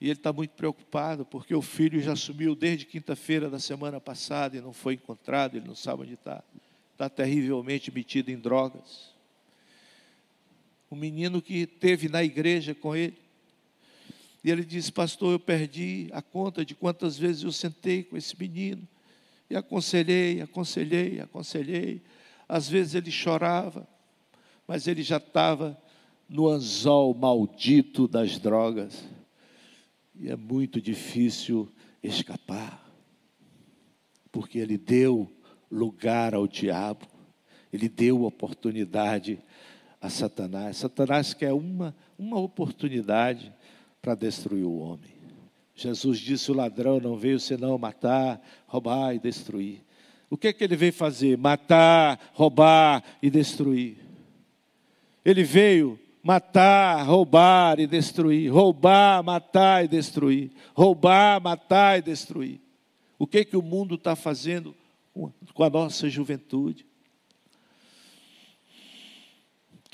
e 0.00 0.06
ele 0.06 0.12
está 0.12 0.32
muito 0.32 0.50
preocupado, 0.50 1.24
porque 1.24 1.54
o 1.54 1.62
filho 1.62 2.00
já 2.00 2.14
sumiu 2.14 2.54
desde 2.54 2.84
quinta-feira 2.84 3.48
da 3.48 3.58
semana 3.58 4.00
passada 4.00 4.56
e 4.56 4.60
não 4.60 4.72
foi 4.72 4.94
encontrado, 4.94 5.56
ele 5.56 5.66
não 5.66 5.74
sabe 5.74 6.02
onde 6.02 6.14
está. 6.14 6.42
Está 6.92 7.08
terrivelmente 7.08 7.90
metido 7.90 8.30
em 8.30 8.38
drogas. 8.38 9.15
Um 10.96 10.98
menino 10.98 11.42
que 11.42 11.66
teve 11.66 12.08
na 12.08 12.24
igreja 12.24 12.74
com 12.74 12.96
ele, 12.96 13.18
e 14.42 14.50
ele 14.50 14.64
disse: 14.64 14.90
Pastor, 14.90 15.32
eu 15.32 15.38
perdi 15.38 16.08
a 16.10 16.22
conta 16.22 16.64
de 16.64 16.74
quantas 16.74 17.18
vezes 17.18 17.42
eu 17.42 17.52
sentei 17.52 18.02
com 18.02 18.16
esse 18.16 18.34
menino. 18.40 18.88
E 19.50 19.54
aconselhei, 19.54 20.40
aconselhei, 20.40 21.20
aconselhei. 21.20 22.00
Às 22.48 22.66
vezes 22.66 22.94
ele 22.94 23.10
chorava, 23.10 23.86
mas 24.66 24.86
ele 24.86 25.02
já 25.02 25.18
estava 25.18 25.78
no 26.26 26.48
anzol 26.48 27.12
maldito 27.12 28.08
das 28.08 28.38
drogas. 28.38 29.04
E 30.14 30.30
é 30.30 30.36
muito 30.36 30.80
difícil 30.80 31.70
escapar, 32.02 32.90
porque 34.32 34.58
ele 34.58 34.78
deu 34.78 35.30
lugar 35.70 36.34
ao 36.34 36.48
diabo, 36.48 37.06
ele 37.70 37.86
deu 37.86 38.24
oportunidade 38.24 39.38
a 40.00 40.08
Satanás. 40.10 40.78
Satanás 40.78 41.34
quer 41.34 41.52
uma, 41.52 41.94
uma 42.18 42.38
oportunidade 42.38 43.52
para 44.00 44.14
destruir 44.14 44.64
o 44.64 44.78
homem. 44.78 45.16
Jesus 45.74 46.18
disse: 46.18 46.50
o 46.50 46.54
ladrão 46.54 47.00
não 47.00 47.16
veio 47.16 47.38
senão 47.38 47.76
matar, 47.76 48.40
roubar 48.66 49.14
e 49.14 49.18
destruir. 49.18 49.84
O 50.30 50.36
que 50.36 50.48
é 50.48 50.52
que 50.52 50.64
ele 50.64 50.76
veio 50.76 50.92
fazer? 50.92 51.36
Matar, 51.36 52.18
roubar 52.32 53.02
e 53.22 53.30
destruir. 53.30 53.98
Ele 55.24 55.44
veio 55.44 55.98
matar, 56.22 57.02
roubar 57.04 57.78
e 57.78 57.86
destruir. 57.86 58.48
Roubar, 58.52 59.22
matar 59.22 59.84
e 59.84 59.88
destruir. 59.88 60.50
Roubar, 60.74 61.40
matar 61.40 61.98
e 61.98 62.02
destruir. 62.02 62.60
O 63.18 63.26
que 63.26 63.38
é 63.38 63.44
que 63.44 63.56
o 63.56 63.62
mundo 63.62 63.96
está 63.96 64.14
fazendo 64.14 64.74
com 65.12 65.64
a 65.64 65.70
nossa 65.70 66.08
juventude? 66.08 66.85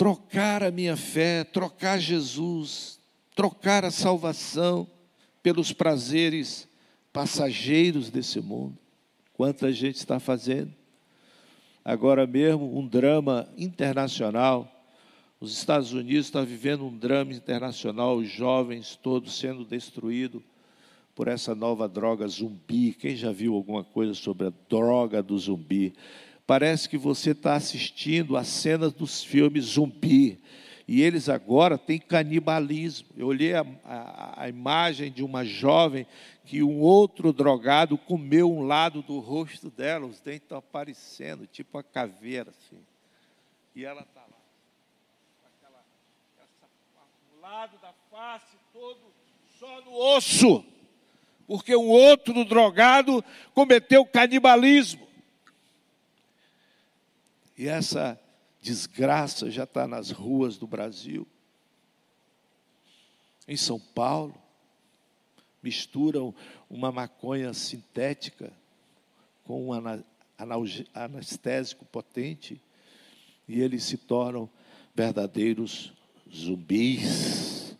Trocar 0.03 0.65
a 0.65 0.71
minha 0.73 0.97
fé, 0.97 1.45
trocar 1.45 1.97
Jesus, 1.97 2.99
trocar 3.37 3.85
a 3.85 3.91
salvação 3.93 4.85
pelos 5.41 5.73
prazeres 5.73 6.67
passageiros 7.13 8.11
desse 8.11 8.41
mundo. 8.41 8.77
Quanta 9.33 9.71
gente 9.71 9.95
está 9.95 10.19
fazendo. 10.19 10.75
Agora 11.85 12.27
mesmo, 12.27 12.77
um 12.77 12.85
drama 12.85 13.49
internacional. 13.57 14.69
Os 15.39 15.57
Estados 15.57 15.93
Unidos 15.93 16.27
estão 16.27 16.45
vivendo 16.45 16.85
um 16.85 16.99
drama 16.99 17.33
internacional, 17.33 18.17
os 18.17 18.29
jovens 18.29 18.99
todos 19.01 19.39
sendo 19.39 19.65
destruídos 19.65 20.43
por 21.15 21.29
essa 21.29 21.55
nova 21.55 21.89
droga 21.89 22.27
zumbi. 22.27 22.93
Quem 22.93 23.15
já 23.15 23.31
viu 23.31 23.55
alguma 23.55 23.85
coisa 23.85 24.15
sobre 24.15 24.49
a 24.49 24.53
droga 24.69 25.23
do 25.23 25.39
zumbi? 25.39 25.95
Parece 26.53 26.87
que 26.87 26.99
você 26.99 27.31
está 27.31 27.55
assistindo 27.55 28.37
a 28.37 28.45
cenas 28.45 28.93
dos 28.93 29.25
filmes 29.25 29.65
zumbi 29.65 30.39
e 30.87 31.01
eles 31.01 31.31
agora 31.31 31.79
têm 31.79 31.99
canibalismo. 31.99 33.09
Eu 33.17 33.29
olhei 33.29 33.55
a, 33.55 33.65
a, 33.83 34.43
a, 34.43 34.49
imagem 34.51 35.11
de 35.11 35.25
uma 35.25 35.47
jovem 35.47 36.07
que 36.45 36.63
um 36.63 36.79
outro 36.81 37.33
drogado 37.33 37.97
comeu 37.97 38.53
um 38.53 38.67
lado 38.67 39.01
do 39.01 39.19
rosto 39.19 39.71
dela, 39.71 40.05
os 40.05 40.21
dentes 40.21 40.43
estão 40.43 40.59
aparecendo, 40.59 41.47
tipo 41.47 41.79
a 41.79 41.83
caveira 41.83 42.51
assim. 42.51 42.85
E 43.75 43.87
ela 43.87 44.03
está 44.03 44.21
lá, 44.21 45.47
aquela, 45.47 45.83
essa, 46.39 46.69
um 47.35 47.41
lado 47.41 47.79
da 47.81 47.95
face 48.11 48.59
todo 48.75 49.01
só 49.59 49.81
no 49.87 49.95
osso, 49.95 50.63
porque 51.47 51.75
um 51.75 51.89
outro 51.89 52.45
drogado 52.45 53.25
cometeu 53.55 54.05
canibalismo. 54.05 55.12
E 57.63 57.69
essa 57.69 58.21
desgraça 58.61 59.49
já 59.49 59.63
está 59.63 59.87
nas 59.87 60.11
ruas 60.11 60.57
do 60.57 60.67
Brasil. 60.67 61.25
Em 63.47 63.57
São 63.57 63.79
Paulo, 63.79 64.35
misturam 65.63 66.35
uma 66.69 66.91
maconha 66.91 67.55
sintética 67.55 68.53
com 69.45 69.69
um 69.69 70.03
anestésico 70.93 71.85
potente 71.85 72.61
e 73.47 73.61
eles 73.61 73.85
se 73.85 73.97
tornam 73.97 74.51
verdadeiros 74.93 75.93
zumbis. 76.35 77.77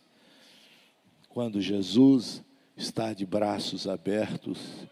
Quando 1.27 1.59
Jesus 1.59 2.41
está 2.77 3.13
de 3.13 3.25
braços 3.25 3.85
abertos, 3.85 4.87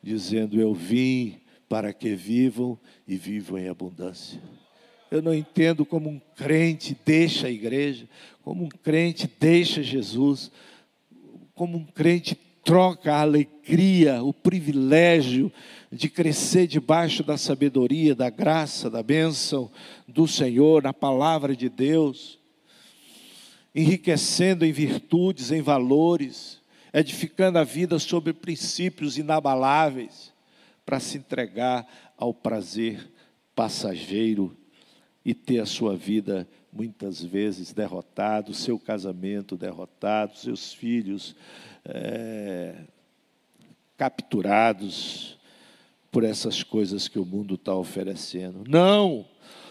dizendo: 0.00 0.60
Eu 0.60 0.72
vim 0.72 1.40
para 1.70 1.92
que 1.92 2.16
vivam 2.16 2.76
e 3.06 3.16
vivam 3.16 3.56
em 3.56 3.68
abundância. 3.68 4.42
Eu 5.08 5.22
não 5.22 5.32
entendo 5.32 5.86
como 5.86 6.10
um 6.10 6.20
crente 6.34 6.98
deixa 7.06 7.46
a 7.46 7.50
igreja, 7.50 8.08
como 8.42 8.64
um 8.64 8.68
crente 8.68 9.30
deixa 9.38 9.80
Jesus, 9.80 10.50
como 11.54 11.78
um 11.78 11.84
crente 11.84 12.36
troca 12.64 13.14
a 13.14 13.20
alegria, 13.20 14.20
o 14.20 14.34
privilégio 14.34 15.52
de 15.92 16.08
crescer 16.08 16.66
debaixo 16.66 17.22
da 17.22 17.38
sabedoria, 17.38 18.16
da 18.16 18.30
graça, 18.30 18.90
da 18.90 19.00
bênção 19.02 19.70
do 20.08 20.26
Senhor, 20.26 20.82
na 20.82 20.92
palavra 20.92 21.54
de 21.54 21.68
Deus, 21.68 22.40
enriquecendo 23.72 24.66
em 24.66 24.72
virtudes, 24.72 25.52
em 25.52 25.62
valores, 25.62 26.60
edificando 26.92 27.60
a 27.60 27.64
vida 27.64 27.96
sobre 28.00 28.32
princípios 28.32 29.16
inabaláveis, 29.16 30.29
para 30.90 30.98
se 30.98 31.18
entregar 31.18 31.86
ao 32.18 32.34
prazer 32.34 33.12
passageiro 33.54 34.56
e 35.24 35.32
ter 35.32 35.60
a 35.60 35.66
sua 35.66 35.94
vida 35.94 36.48
muitas 36.72 37.22
vezes 37.22 37.72
derrotado, 37.72 38.52
seu 38.52 38.76
casamento 38.76 39.56
derrotado, 39.56 40.36
seus 40.36 40.72
filhos 40.72 41.36
é, 41.84 42.74
capturados 43.96 45.38
por 46.10 46.24
essas 46.24 46.64
coisas 46.64 47.06
que 47.06 47.20
o 47.20 47.24
mundo 47.24 47.54
está 47.54 47.72
oferecendo. 47.72 48.64
Não, 48.68 49.24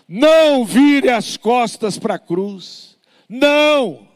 não 0.07 0.63
vire 0.63 1.09
as 1.09 1.35
costas 1.35 1.99
para 1.99 2.15
a 2.15 2.19
cruz. 2.19 2.97
Não, 3.27 4.07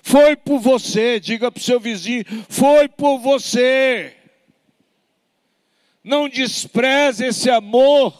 foi 0.00 0.34
por 0.34 0.60
você. 0.60 1.20
Diga 1.20 1.52
para 1.52 1.60
o 1.60 1.62
seu 1.62 1.78
vizinho: 1.78 2.24
foi 2.48 2.88
por 2.88 3.18
você. 3.18 4.17
Não 6.08 6.26
despreze 6.26 7.26
esse 7.26 7.50
amor 7.50 8.14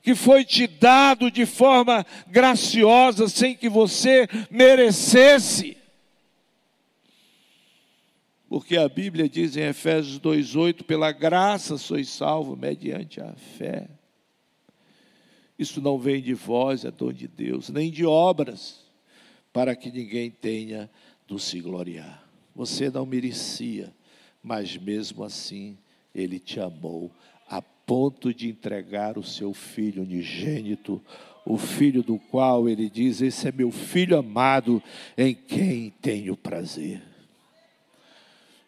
que 0.00 0.14
foi 0.14 0.46
te 0.46 0.66
dado 0.66 1.30
de 1.30 1.44
forma 1.44 2.06
graciosa, 2.26 3.28
sem 3.28 3.54
que 3.54 3.68
você 3.68 4.26
merecesse. 4.50 5.76
Porque 8.48 8.78
a 8.78 8.88
Bíblia 8.88 9.28
diz 9.28 9.58
em 9.58 9.64
Efésios 9.64 10.18
2,8: 10.18 10.84
pela 10.84 11.12
graça 11.12 11.76
sois 11.76 12.08
salvos 12.08 12.58
mediante 12.58 13.20
a 13.20 13.34
fé. 13.34 13.90
Isso 15.58 15.82
não 15.82 15.98
vem 15.98 16.22
de 16.22 16.32
vós, 16.32 16.82
é 16.82 16.90
dom 16.90 17.12
de 17.12 17.28
Deus, 17.28 17.68
nem 17.68 17.90
de 17.90 18.06
obras, 18.06 18.86
para 19.52 19.76
que 19.76 19.90
ninguém 19.90 20.30
tenha 20.30 20.90
do 21.28 21.38
se 21.38 21.60
gloriar. 21.60 22.26
Você 22.56 22.88
não 22.88 23.04
merecia, 23.04 23.94
mas 24.42 24.78
mesmo 24.78 25.22
assim 25.22 25.76
Ele 26.14 26.38
te 26.38 26.60
amou 26.60 27.10
ponto 27.86 28.32
de 28.32 28.48
entregar 28.48 29.18
o 29.18 29.22
seu 29.22 29.52
filho 29.52 30.02
unigênito, 30.02 30.98
o 31.44 31.58
filho 31.58 32.02
do 32.02 32.18
qual 32.18 32.68
ele 32.68 32.88
diz: 32.88 33.20
Esse 33.20 33.48
é 33.48 33.52
meu 33.52 33.70
filho 33.70 34.16
amado, 34.16 34.82
em 35.16 35.34
quem 35.34 35.90
tenho 36.00 36.36
prazer. 36.36 37.02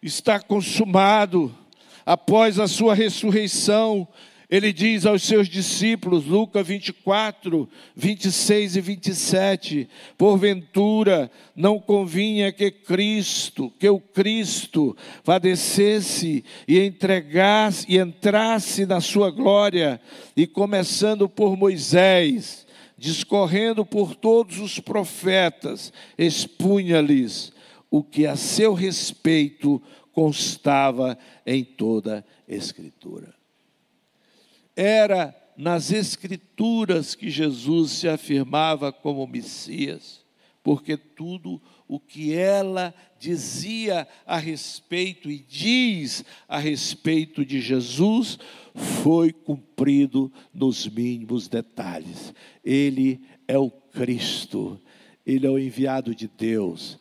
Está 0.02 0.38
consumado, 0.38 1.54
após 2.04 2.58
a 2.58 2.68
sua 2.68 2.94
ressurreição, 2.94 4.06
Ele 4.50 4.72
diz 4.72 5.06
aos 5.06 5.22
seus 5.22 5.48
discípulos, 5.48 6.26
Lucas 6.26 6.66
24, 6.66 7.68
26 7.96 8.76
e 8.76 8.80
27, 8.80 9.88
porventura 10.18 11.30
não 11.56 11.78
convinha 11.78 12.52
que 12.52 12.70
Cristo, 12.70 13.72
que 13.78 13.88
o 13.88 13.98
Cristo 13.98 14.94
padecesse 15.24 16.44
e 16.68 16.78
entregasse 16.80 17.86
e 17.88 17.98
entrasse 17.98 18.84
na 18.84 19.00
sua 19.00 19.30
glória, 19.30 20.00
e 20.36 20.46
começando 20.46 21.26
por 21.28 21.56
Moisés, 21.56 22.66
discorrendo 22.98 23.84
por 23.84 24.14
todos 24.14 24.58
os 24.58 24.78
profetas, 24.78 25.92
expunha-lhes 26.18 27.52
o 27.90 28.02
que 28.02 28.26
a 28.26 28.36
seu 28.36 28.74
respeito 28.74 29.80
constava 30.12 31.16
em 31.46 31.64
toda 31.64 32.24
a 32.48 32.54
Escritura. 32.54 33.43
Era 34.76 35.34
nas 35.56 35.92
Escrituras 35.92 37.14
que 37.14 37.30
Jesus 37.30 37.92
se 37.92 38.08
afirmava 38.08 38.92
como 38.92 39.26
Messias, 39.26 40.24
porque 40.62 40.96
tudo 40.96 41.60
o 41.86 42.00
que 42.00 42.32
ela 42.32 42.94
dizia 43.18 44.08
a 44.26 44.36
respeito 44.36 45.30
e 45.30 45.38
diz 45.38 46.24
a 46.48 46.58
respeito 46.58 47.44
de 47.44 47.60
Jesus 47.60 48.38
foi 48.74 49.32
cumprido 49.32 50.32
nos 50.52 50.88
mínimos 50.88 51.46
detalhes. 51.46 52.34
Ele 52.64 53.20
é 53.46 53.58
o 53.58 53.70
Cristo, 53.70 54.80
ele 55.24 55.46
é 55.46 55.50
o 55.50 55.58
enviado 55.58 56.14
de 56.14 56.26
Deus. 56.26 56.98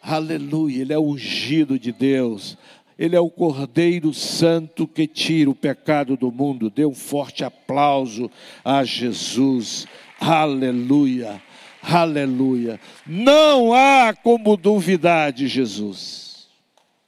Aleluia, 0.00 0.82
ele 0.82 0.92
é 0.92 0.98
o 0.98 1.06
ungido 1.06 1.78
de 1.78 1.92
Deus. 1.92 2.58
Ele 2.98 3.16
é 3.16 3.20
o 3.20 3.30
Cordeiro 3.30 4.12
Santo 4.12 4.86
que 4.86 5.06
tira 5.06 5.50
o 5.50 5.54
pecado 5.54 6.16
do 6.16 6.30
mundo. 6.30 6.70
Dê 6.70 6.84
um 6.84 6.94
forte 6.94 7.44
aplauso 7.44 8.30
a 8.64 8.84
Jesus. 8.84 9.86
Aleluia, 10.20 11.42
aleluia. 11.82 12.78
Não 13.06 13.72
há 13.72 14.14
como 14.14 14.56
duvidar 14.56 15.32
de 15.32 15.48
Jesus. 15.48 16.48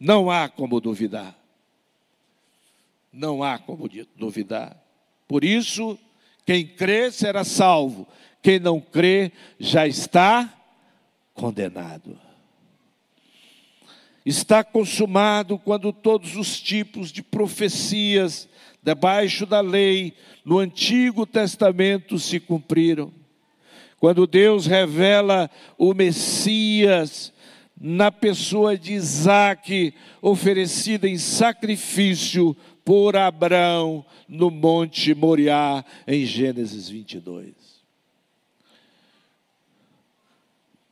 Não 0.00 0.30
há 0.30 0.48
como 0.48 0.80
duvidar. 0.80 1.36
Não 3.12 3.42
há 3.42 3.58
como 3.58 3.88
duvidar. 4.16 4.76
Por 5.28 5.44
isso, 5.44 5.98
quem 6.44 6.66
crê 6.66 7.10
será 7.12 7.44
salvo. 7.44 8.06
Quem 8.42 8.58
não 8.58 8.80
crê 8.80 9.32
já 9.58 9.86
está 9.86 10.52
condenado 11.32 12.23
está 14.24 14.64
consumado 14.64 15.58
quando 15.58 15.92
todos 15.92 16.36
os 16.36 16.60
tipos 16.60 17.12
de 17.12 17.22
profecias 17.22 18.48
debaixo 18.82 19.44
da 19.44 19.60
lei 19.60 20.14
no 20.44 20.58
Antigo 20.58 21.26
Testamento 21.26 22.18
se 22.18 22.40
cumpriram. 22.40 23.12
Quando 23.98 24.26
Deus 24.26 24.66
revela 24.66 25.50
o 25.78 25.94
Messias 25.94 27.32
na 27.80 28.12
pessoa 28.12 28.76
de 28.78 28.92
Isaac, 28.92 29.94
oferecida 30.22 31.08
em 31.08 31.18
sacrifício 31.18 32.56
por 32.84 33.16
Abraão 33.16 34.04
no 34.28 34.50
Monte 34.50 35.14
Moriá, 35.14 35.84
em 36.06 36.24
Gênesis 36.24 36.88
22. 36.88 37.54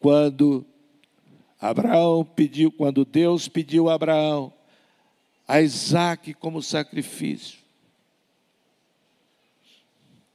Quando 0.00 0.66
Abraão 1.62 2.24
pediu, 2.24 2.72
quando 2.72 3.04
Deus 3.04 3.46
pediu 3.46 3.88
a 3.88 3.94
Abraão, 3.94 4.52
a 5.46 5.62
Isaac 5.62 6.34
como 6.34 6.60
sacrifício, 6.60 7.60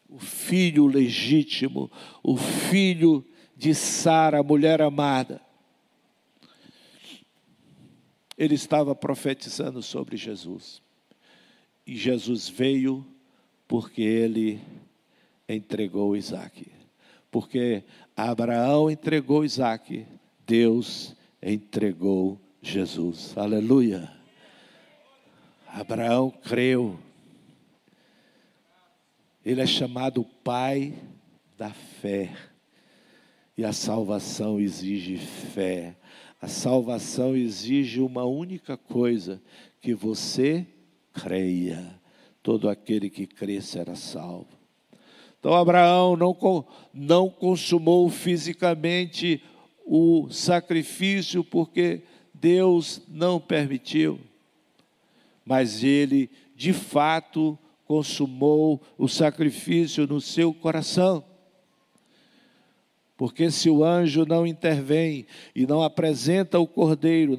o 0.08 0.20
filho 0.20 0.88
legítimo, 0.88 1.92
o 2.24 2.38
filho 2.38 3.26
de 3.58 3.76
Sara, 3.76 4.40
a 4.40 4.44
mulher 4.44 4.82
amada, 4.82 5.42
ele 8.38 8.56
estava 8.56 8.96
profetizando 8.96 9.84
sobre 9.84 10.16
Jesus. 10.16 10.82
E 11.86 11.98
Jesus 11.98 12.48
veio 12.48 13.06
porque 13.68 14.02
ele 14.02 14.62
entregou 15.50 16.16
Isaac. 16.16 16.72
Porque 17.30 17.84
Abraão 18.16 18.90
entregou 18.90 19.44
Isaac, 19.44 20.08
Deus 20.46 21.16
entregou 21.41 22.39
Jesus. 22.62 23.38
Aleluia. 23.38 24.12
Abraão 25.67 26.32
creu. 26.32 26.97
Ele 29.45 29.62
é 29.62 29.65
chamado 29.67 30.23
pai 30.43 30.93
da 31.58 31.69
fé. 31.69 32.36
E 33.58 33.63
a 33.63 33.73
salvação 33.73 34.60
exige 34.60 35.17
fé. 35.17 35.95
A 36.41 36.47
salvação 36.47 37.36
exige 37.36 38.02
uma 38.02 38.23
única 38.26 38.78
coisa: 38.78 39.41
que 39.82 39.93
você 39.93 40.65
creia. 41.13 41.97
Todo 42.43 42.69
aquele 42.69 43.10
que 43.10 43.26
crê 43.26 43.62
será 43.62 43.95
salvo. 43.95 44.58
Então 45.39 45.54
Abraão 45.54 46.15
não, 46.15 46.36
não 46.93 47.30
consumou 47.30 48.10
fisicamente 48.10 49.43
o 49.88 50.30
sacrifício 50.30 51.45
porque 51.45 52.04
Deus 52.34 53.02
não 53.08 53.39
permitiu. 53.39 54.19
Mas 55.45 55.82
ele, 55.82 56.30
de 56.54 56.73
fato, 56.73 57.58
consumou 57.86 58.82
o 58.97 59.08
sacrifício 59.08 60.06
no 60.06 60.19
seu 60.19 60.54
coração. 60.54 61.23
Porque 63.15 63.50
se 63.50 63.69
o 63.69 63.84
anjo 63.84 64.26
não 64.26 64.45
intervém 64.45 65.26
e 65.56 65.65
não 65.65 65.82
apresenta 65.82 66.60
o 66.60 66.67
cordeiro, 66.67 67.38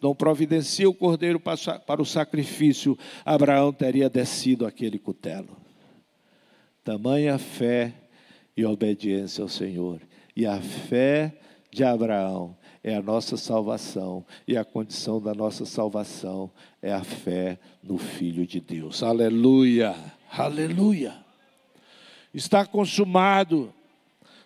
não 0.00 0.14
providencia 0.14 0.88
o 0.88 0.94
cordeiro 0.94 1.40
para 1.40 2.00
o 2.00 2.06
sacrifício, 2.06 2.96
Abraão 3.24 3.72
teria 3.72 4.08
descido 4.08 4.64
aquele 4.64 4.98
cutelo. 4.98 5.56
Tamanha 6.84 7.36
fé 7.36 7.92
e 8.56 8.64
obediência 8.64 9.42
ao 9.42 9.48
Senhor. 9.48 10.00
E 10.36 10.46
a 10.46 10.60
fé 10.60 11.36
de 11.74 11.82
Abraão 11.82 12.56
é 12.84 12.94
a 12.94 13.02
nossa 13.02 13.36
salvação, 13.36 14.24
e 14.46 14.56
a 14.56 14.64
condição 14.64 15.20
da 15.20 15.34
nossa 15.34 15.66
salvação 15.66 16.50
é 16.80 16.92
a 16.92 17.02
fé 17.02 17.58
no 17.82 17.98
Filho 17.98 18.46
de 18.46 18.60
Deus. 18.60 19.02
Aleluia, 19.02 19.96
aleluia. 20.30 21.14
Está 22.32 22.64
consumado, 22.64 23.74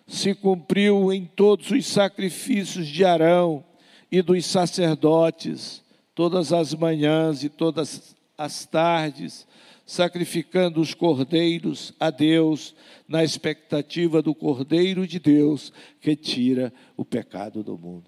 se 0.07 0.33
cumpriu 0.33 1.13
em 1.13 1.25
todos 1.25 1.69
os 1.69 1.85
sacrifícios 1.85 2.87
de 2.87 3.05
Arão 3.05 3.63
e 4.11 4.21
dos 4.21 4.45
sacerdotes, 4.45 5.83
todas 6.15 6.51
as 6.51 6.73
manhãs 6.73 7.43
e 7.43 7.49
todas 7.49 8.15
as 8.37 8.65
tardes, 8.65 9.45
sacrificando 9.89 10.79
os 10.79 10.93
cordeiros 10.93 11.91
a 11.99 12.11
Deus, 12.11 12.75
na 13.07 13.23
expectativa 13.23 14.21
do 14.21 14.35
Cordeiro 14.35 15.07
de 15.07 15.17
Deus 15.17 15.73
que 15.99 16.15
tira 16.15 16.71
o 16.95 17.03
pecado 17.03 17.63
do 17.63 17.75
mundo. 17.75 18.05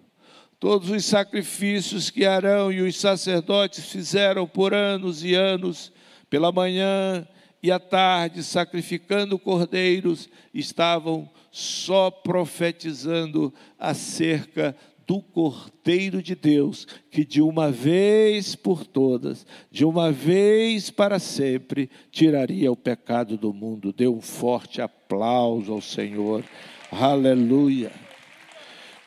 Todos 0.59 0.91
os 0.91 1.03
sacrifícios 1.03 2.11
que 2.11 2.23
Arão 2.23 2.71
e 2.71 2.81
os 2.81 2.99
sacerdotes 2.99 3.91
fizeram 3.91 4.45
por 4.47 4.75
anos 4.75 5.23
e 5.23 5.33
anos, 5.33 5.91
pela 6.29 6.51
manhã 6.51 7.27
e 7.63 7.71
à 7.71 7.79
tarde, 7.79 8.43
sacrificando 8.43 9.39
cordeiros, 9.39 10.29
estavam 10.53 11.27
só 11.51 12.11
profetizando 12.11 13.51
acerca 13.79 14.75
do 15.07 15.21
Cordeiro 15.21 16.21
de 16.21 16.35
Deus, 16.35 16.87
que 17.09 17.25
de 17.25 17.41
uma 17.41 17.71
vez 17.71 18.55
por 18.55 18.85
todas, 18.85 19.45
de 19.69 19.83
uma 19.83 20.11
vez 20.11 20.89
para 20.89 21.19
sempre, 21.19 21.89
tiraria 22.11 22.71
o 22.71 22.75
pecado 22.75 23.37
do 23.37 23.53
mundo. 23.53 23.93
Dê 23.93 24.07
um 24.07 24.21
forte 24.21 24.81
aplauso 24.81 25.71
ao 25.71 25.81
Senhor. 25.81 26.43
Aleluia. 26.91 27.91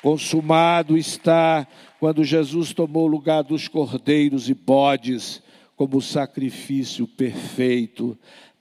Consumado 0.03 0.99
está 0.99 1.67
quando 1.99 2.25
Jesus 2.25 2.73
tomou 2.75 3.05
o 3.05 3.11
lugar 3.11 3.43
dos 3.43 3.69
cordeiros 3.69 4.49
e 4.51 4.55
bodes 4.55 5.43
como 5.77 6.03
sacrifício 6.03 7.07
perfeito, 7.07 8.17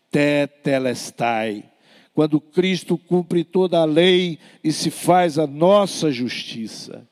tetelestai. 0.10 1.70
Quando 2.14 2.40
Cristo 2.40 2.98
cumpre 2.98 3.44
toda 3.44 3.80
a 3.80 3.86
lei 3.86 4.40
e 4.64 4.72
se 4.72 4.90
faz 4.90 5.38
a 5.38 5.46
nossa 5.46 6.12
justiça 6.12 7.08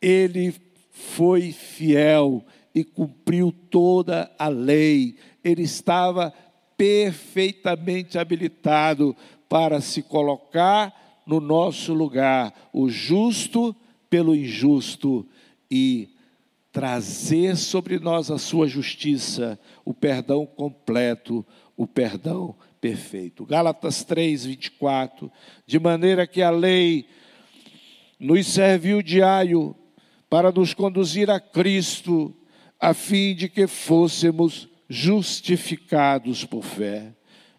ele 0.00 0.54
foi 0.90 1.52
fiel 1.52 2.44
e 2.74 2.84
cumpriu 2.84 3.52
toda 3.52 4.30
a 4.38 4.48
lei. 4.48 5.16
Ele 5.42 5.62
estava 5.62 6.32
perfeitamente 6.76 8.18
habilitado 8.18 9.14
para 9.48 9.80
se 9.80 10.02
colocar 10.02 11.22
no 11.26 11.40
nosso 11.40 11.92
lugar, 11.92 12.70
o 12.72 12.88
justo 12.88 13.74
pelo 14.08 14.34
injusto 14.34 15.26
e 15.70 16.08
trazer 16.72 17.56
sobre 17.56 17.98
nós 17.98 18.30
a 18.30 18.38
sua 18.38 18.66
justiça, 18.66 19.58
o 19.84 19.92
perdão 19.92 20.46
completo, 20.46 21.44
o 21.76 21.86
perdão 21.86 22.54
perfeito. 22.80 23.44
Gálatas 23.44 24.02
3, 24.02 24.46
24. 24.46 25.30
De 25.66 25.78
maneira 25.78 26.26
que 26.26 26.42
a 26.42 26.50
lei 26.50 27.06
nos 28.18 28.46
serviu 28.46 29.02
de 29.02 29.22
aio 29.22 29.74
para 30.30 30.52
nos 30.52 30.72
conduzir 30.72 31.28
a 31.28 31.40
Cristo, 31.40 32.32
a 32.78 32.94
fim 32.94 33.34
de 33.34 33.48
que 33.48 33.66
fôssemos 33.66 34.68
justificados 34.88 36.44
por 36.44 36.62
fé. 36.62 37.12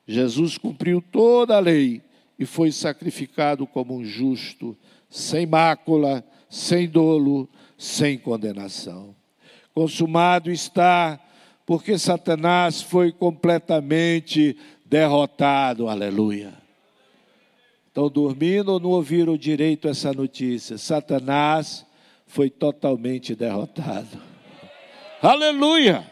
Jesus 0.08 0.58
cumpriu 0.58 1.02
toda 1.02 1.58
a 1.58 1.60
lei 1.60 2.02
e 2.40 2.46
foi 2.46 2.72
sacrificado 2.72 3.68
como 3.68 3.96
um 3.96 4.06
justo, 4.06 4.76
sem 5.10 5.46
mácula, 5.46 6.26
sem 6.50 6.88
dolo, 6.88 7.48
sem 7.78 8.18
condenação. 8.18 9.14
Consumado 9.74 10.50
está, 10.50 11.20
porque 11.66 11.98
Satanás 11.98 12.82
foi 12.82 13.12
completamente 13.12 14.58
derrotado. 14.86 15.90
Aleluia. 15.90 16.54
Estão 17.88 18.10
dormindo 18.10 18.70
ou 18.70 18.80
não 18.80 18.92
ouviram 18.92 19.36
direito 19.36 19.88
essa 19.88 20.14
notícia? 20.14 20.78
Satanás 20.78 21.86
foi 22.32 22.50
totalmente 22.50 23.36
derrotado. 23.36 24.22
Aleluia! 25.22 26.10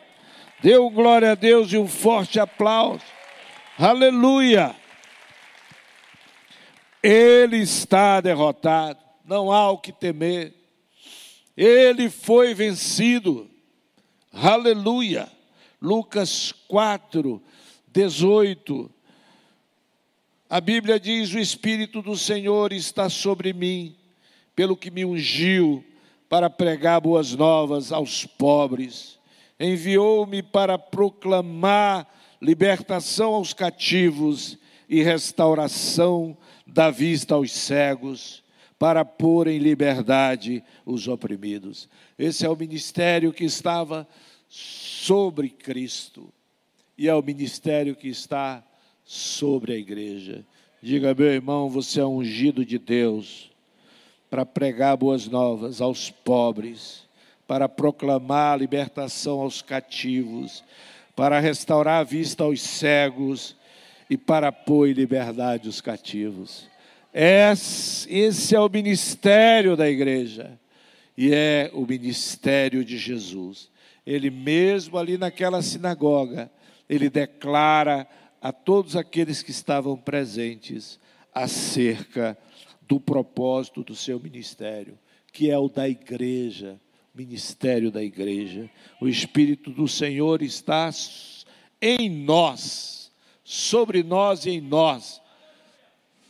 Deu 0.61 0.89
glória 0.89 1.31
a 1.31 1.35
Deus 1.35 1.71
e 1.71 1.77
um 1.77 1.87
forte 1.87 2.41
aplauso. 2.41 3.03
Aleluia! 3.77 4.75
Ele 7.01 7.57
está 7.57 8.19
derrotado, 8.19 8.99
não 9.23 9.49
há 9.49 9.71
o 9.71 9.77
que 9.77 9.93
temer. 9.93 10.53
Ele 11.55 12.09
foi 12.09 12.53
vencido. 12.53 13.49
Aleluia! 14.33 15.31
Lucas 15.81 16.51
4, 16.67 17.41
18. 17.87 18.91
A 20.49 20.59
Bíblia 20.59 20.99
diz: 20.99 21.33
O 21.33 21.39
Espírito 21.39 22.01
do 22.01 22.17
Senhor 22.17 22.73
está 22.73 23.09
sobre 23.09 23.53
mim, 23.53 23.95
pelo 24.53 24.75
que 24.75 24.91
me 24.91 25.05
ungiu 25.05 25.85
para 26.29 26.49
pregar 26.49 27.01
boas 27.01 27.35
novas 27.35 27.91
aos 27.91 28.25
pobres. 28.25 29.17
Enviou-me 29.59 30.43
para 30.43 30.77
proclamar 30.77 32.07
libertação 32.39 33.33
aos 33.33 33.51
cativos 33.51 34.57
e 34.87 35.01
restauração 35.03 36.37
da 36.65 36.91
vista 36.91 37.33
aos 37.35 37.51
cegos, 37.51 38.43
para 38.77 39.03
pôr 39.03 39.47
em 39.47 39.57
liberdade 39.57 40.63
os 40.85 41.07
oprimidos. 41.07 41.89
Esse 42.17 42.45
é 42.45 42.49
o 42.49 42.55
ministério 42.55 43.33
que 43.33 43.43
estava 43.43 44.07
sobre 44.47 45.49
Cristo 45.49 46.31
e 46.97 47.09
é 47.09 47.13
o 47.13 47.21
ministério 47.21 47.95
que 47.95 48.07
está 48.07 48.63
sobre 49.03 49.73
a 49.73 49.77
igreja. 49.77 50.45
Diga, 50.81 51.13
meu 51.13 51.27
irmão, 51.27 51.69
você 51.69 51.99
é 51.99 52.05
ungido 52.05 52.65
de 52.65 52.79
Deus 52.79 53.51
para 54.29 54.45
pregar 54.45 54.95
boas 54.95 55.27
novas 55.27 55.81
aos 55.81 56.09
pobres, 56.09 57.07
para 57.47 57.67
proclamar 57.67 58.53
a 58.53 58.57
libertação 58.57 59.41
aos 59.41 59.61
cativos, 59.61 60.63
para 61.15 61.39
restaurar 61.39 62.01
a 62.01 62.03
vista 62.03 62.43
aos 62.43 62.61
cegos 62.61 63.55
e 64.09 64.15
para 64.15 64.51
pôr 64.51 64.87
em 64.87 64.93
liberdade 64.93 65.67
os 65.67 65.81
cativos. 65.81 66.67
Esse 67.11 68.55
é 68.55 68.59
o 68.59 68.69
ministério 68.69 69.75
da 69.75 69.89
igreja 69.89 70.59
e 71.17 71.33
é 71.33 71.71
o 71.73 71.85
ministério 71.85 72.85
de 72.85 72.97
Jesus. 72.97 73.69
Ele 74.05 74.29
mesmo 74.29 74.97
ali 74.97 75.17
naquela 75.17 75.61
sinagoga, 75.61 76.51
ele 76.87 77.09
declara 77.09 78.07
a 78.41 78.51
todos 78.51 78.95
aqueles 78.95 79.43
que 79.43 79.51
estavam 79.51 79.97
presentes 79.97 80.99
acerca 81.33 82.37
do 82.89 82.99
propósito 82.99 83.83
do 83.83 83.95
seu 83.95 84.19
ministério, 84.19 84.97
que 85.31 85.51
é 85.51 85.57
o 85.59 85.69
da 85.69 85.87
igreja, 85.87 86.81
ministério 87.13 87.91
da 87.91 88.03
igreja. 88.03 88.67
O 88.99 89.07
Espírito 89.07 89.69
do 89.69 89.87
Senhor 89.87 90.41
está 90.41 90.89
em 91.79 92.09
nós, 92.09 93.11
sobre 93.43 94.01
nós 94.01 94.47
e 94.47 94.49
em 94.49 94.61
nós. 94.61 95.21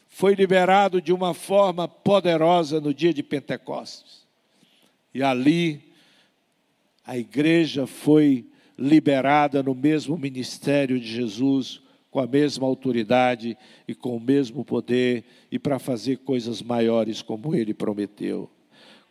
Foi 0.10 0.36
liberado 0.36 1.02
de 1.02 1.14
uma 1.14 1.34
forma 1.34 1.88
poderosa 1.88 2.82
no 2.82 2.94
dia 2.94 3.14
de 3.14 3.24
Pentecostes. 3.24 4.28
E 5.14 5.24
ali 5.24 5.82
a 7.06 7.18
igreja 7.18 7.88
foi 7.88 8.46
liberada 8.78 9.64
no 9.64 9.74
mesmo 9.74 10.18
ministério 10.18 11.00
de 11.00 11.08
Jesus, 11.08 11.82
com 12.12 12.20
a 12.20 12.28
mesma 12.28 12.66
autoridade 12.66 13.58
e 13.88 13.94
com 13.94 14.16
o 14.18 14.20
mesmo 14.20 14.66
poder, 14.66 15.24
e 15.52 15.60
para 15.60 15.78
fazer 15.80 16.18
coisas 16.18 16.62
maiores 16.62 17.22
como 17.22 17.56
ele 17.56 17.74
prometeu. 17.74 18.50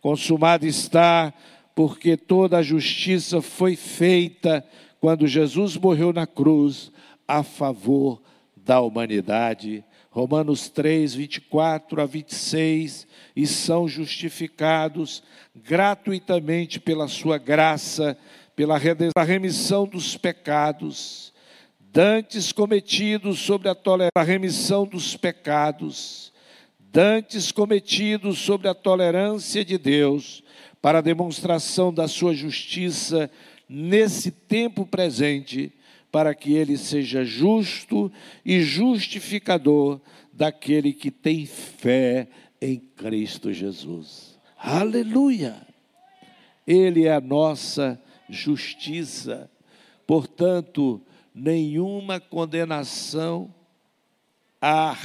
Consumado 0.01 0.65
está, 0.65 1.33
porque 1.75 2.17
toda 2.17 2.57
a 2.57 2.63
justiça 2.63 3.41
foi 3.41 3.75
feita 3.75 4.65
quando 4.99 5.27
Jesus 5.27 5.77
morreu 5.77 6.11
na 6.11 6.27
cruz 6.27 6.91
a 7.27 7.43
favor 7.43 8.21
da 8.55 8.81
humanidade. 8.81 9.83
Romanos 10.11 10.69
3, 10.69 11.13
24 11.13 12.01
a 12.01 12.05
26, 12.05 13.07
e 13.35 13.45
são 13.45 13.87
justificados 13.87 15.23
gratuitamente 15.55 16.79
pela 16.79 17.07
sua 17.07 17.37
graça, 17.37 18.17
pela 18.55 18.77
remissão 19.23 19.87
dos 19.87 20.17
pecados, 20.17 21.31
dantes 21.91 22.51
cometidos 22.51 23.39
sobre 23.39 23.69
a, 23.69 23.75
a 24.15 24.23
remissão 24.23 24.85
dos 24.85 25.15
pecados, 25.17 26.31
dantes 26.79 27.51
cometidos 27.51 28.39
sobre 28.39 28.67
a 28.67 28.73
tolerância 28.73 29.65
de 29.65 29.77
Deus, 29.77 30.43
para 30.81 30.99
a 30.99 31.01
demonstração 31.01 31.93
da 31.93 32.07
sua 32.07 32.33
justiça 32.33 33.29
nesse 33.67 34.31
tempo 34.31 34.85
presente, 34.85 35.73
para 36.11 36.33
que 36.33 36.53
ele 36.53 36.77
seja 36.77 37.23
justo 37.23 38.11
e 38.45 38.61
justificador 38.61 39.99
daquele 40.31 40.93
que 40.93 41.11
tem 41.11 41.45
fé 41.45 42.27
em 42.61 42.79
Cristo 42.79 43.51
Jesus. 43.51 44.39
Aleluia! 44.57 45.67
Ele 46.65 47.05
é 47.05 47.13
a 47.13 47.21
nossa 47.21 48.01
justiça. 48.29 49.49
Portanto, 50.07 51.01
nenhuma 51.33 52.19
condenação 52.19 53.53
há. 54.61 54.97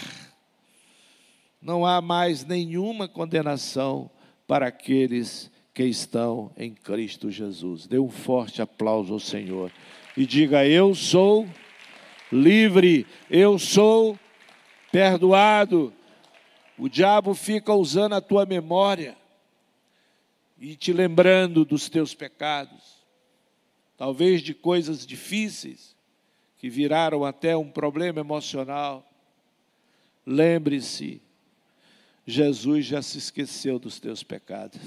Não 1.61 1.87
há 1.87 2.01
mais 2.01 2.45
nenhuma 2.45 3.09
condenação 3.09 4.11
para 4.47 4.67
aqueles 4.67 5.51
que 5.73 5.85
estão 5.85 6.53
em 6.57 6.73
Cristo 6.75 7.31
Jesus. 7.31 7.87
Dê 7.87 7.99
um 7.99 8.11
forte 8.11 8.61
aplauso 8.61 9.13
ao 9.13 9.21
Senhor 9.21 9.73
e 10.17 10.27
diga: 10.27 10.67
Eu 10.67 10.95
sou 10.95 11.49
livre, 12.31 13.07
eu 13.31 13.59
sou 13.59 14.19
perdoado. 14.93 15.93
O 16.77 16.89
diabo 16.89 17.35
fica 17.35 17.73
usando 17.73 18.15
a 18.15 18.21
tua 18.21 18.45
memória 18.45 19.17
e 20.59 20.75
te 20.77 20.93
lembrando 20.93 21.65
dos 21.65 21.89
teus 21.89 22.15
pecados, 22.15 23.05
talvez 23.97 24.43
de 24.43 24.53
coisas 24.53 25.07
difíceis 25.07 25.94
que 26.59 26.69
viraram 26.69 27.25
até 27.25 27.57
um 27.57 27.71
problema 27.71 28.21
emocional. 28.21 29.05
Lembre-se, 30.27 31.21
Jesus 32.27 32.87
já 32.87 33.03
se 33.03 33.19
esqueceu 33.19 33.79
dos 33.79 34.01
teus 34.01 34.23
pecados. 34.23 34.81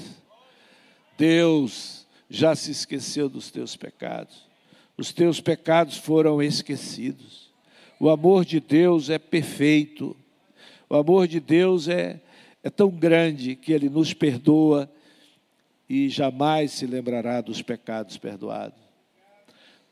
Deus 1.17 2.08
já 2.30 2.56
se 2.56 2.71
esqueceu 2.71 3.30
dos 3.30 3.51
teus 3.51 3.75
pecados. 3.75 4.47
Os 4.97 5.13
teus 5.13 5.39
pecados 5.39 5.97
foram 5.97 6.41
esquecidos. 6.41 7.51
O 7.99 8.10
amor 8.10 8.45
de 8.45 8.60
Deus 8.60 9.10
é 9.10 9.19
perfeito. 9.19 10.15
O 10.89 10.95
amor 10.95 11.27
de 11.27 11.39
Deus 11.39 11.88
é, 11.88 12.21
é 12.63 12.69
tão 12.69 12.89
grande 12.89 13.56
que 13.56 13.71
Ele 13.71 13.89
nos 13.89 14.13
perdoa 14.13 14.91
e 15.89 16.10
jamais 16.10 16.71
se 16.71 16.86
lembrará 16.86 17.41
dos 17.41 17.62
pecados 17.62 18.17
perdoados. 18.17 18.80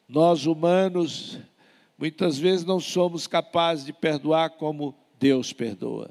Nós 0.08 0.46
humanos, 0.46 1.40
muitas 1.98 2.38
vezes 2.38 2.66
não 2.66 2.80
somos 2.80 3.28
capazes 3.28 3.86
de 3.86 3.94
perdoar 3.94 4.52
como 4.52 4.96
Deus 5.20 5.54
perdoa. 5.54 6.10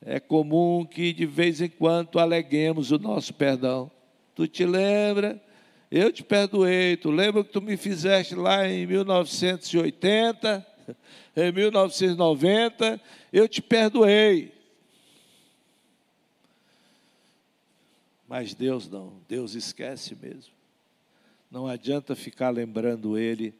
É 0.00 0.20
comum 0.20 0.84
que 0.84 1.12
de 1.12 1.24
vez 1.24 1.60
em 1.60 1.68
quando 1.68 2.18
aleguemos 2.18 2.90
o 2.90 2.98
nosso 2.98 3.32
perdão. 3.32 3.90
Tu 4.34 4.46
te 4.46 4.66
lembra? 4.66 5.42
Eu 5.90 6.12
te 6.12 6.22
perdoei. 6.22 6.96
Tu 6.96 7.10
lembra 7.10 7.42
que 7.42 7.50
tu 7.50 7.62
me 7.62 7.76
fizeste 7.76 8.34
lá 8.34 8.68
em 8.68 8.86
1980, 8.86 10.66
em 11.34 11.52
1990? 11.52 13.00
Eu 13.32 13.48
te 13.48 13.62
perdoei. 13.62 14.52
Mas 18.28 18.52
Deus 18.52 18.88
não, 18.88 19.14
Deus 19.28 19.54
esquece 19.54 20.14
mesmo. 20.14 20.52
Não 21.50 21.66
adianta 21.66 22.14
ficar 22.16 22.50
lembrando 22.50 23.16
Ele 23.16 23.54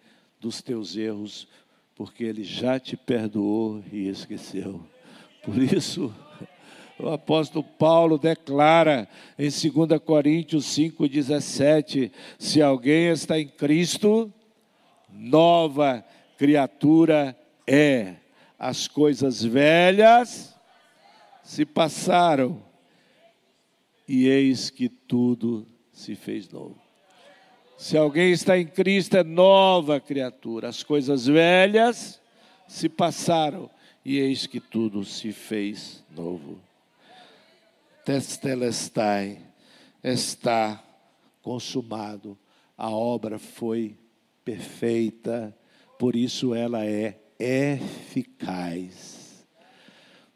dos 0.45 0.61
teus 0.61 0.95
erros, 0.95 1.49
porque 1.95 2.23
Ele 2.23 2.45
já 2.45 2.79
te 2.79 2.99
perdoou 2.99 3.83
e 3.91 4.09
esqueceu. 4.09 4.87
Por 5.43 5.57
isso, 5.57 6.15
o 6.99 7.09
apóstolo 7.09 7.65
Paulo 7.65 8.19
declara 8.19 9.09
em 9.39 9.49
2 9.49 9.99
Coríntios 10.05 10.67
5,17: 10.67 12.13
se 12.39 12.61
alguém 12.61 13.09
está 13.09 13.41
em 13.41 13.49
Cristo, 13.49 14.31
nova 15.09 16.05
criatura 16.37 17.35
é. 17.67 18.17
As 18.59 18.87
coisas 18.87 19.43
velhas 19.43 20.55
se 21.43 21.65
passaram, 21.65 22.63
e 24.07 24.29
eis 24.29 24.69
que 24.69 24.91
tudo 24.91 25.67
se 25.91 26.15
fez 26.15 26.51
novo. 26.51 26.84
Se 27.77 27.97
alguém 27.97 28.33
está 28.33 28.59
em 28.59 28.67
Cristo, 28.67 29.17
é 29.17 29.25
nova 29.25 30.01
criatura. 30.01 30.69
As 30.69 30.83
coisas 30.83 31.27
velhas 31.27 32.21
se 32.67 32.89
passaram, 32.89 33.71
e 34.05 34.19
eis 34.19 34.47
que 34.47 34.61
tudo 34.61 35.05
se 35.05 35.33
fez 35.33 36.05
novo. 36.15 36.59
Testelestai 38.05 39.39
está 40.03 40.83
consumado. 41.43 42.39
A 42.77 42.91
obra 42.91 43.39
foi 43.39 43.97
perfeita, 44.45 45.57
por 45.99 46.15
isso 46.15 46.55
ela 46.55 46.85
é 46.85 47.19
eficaz. 47.39 49.47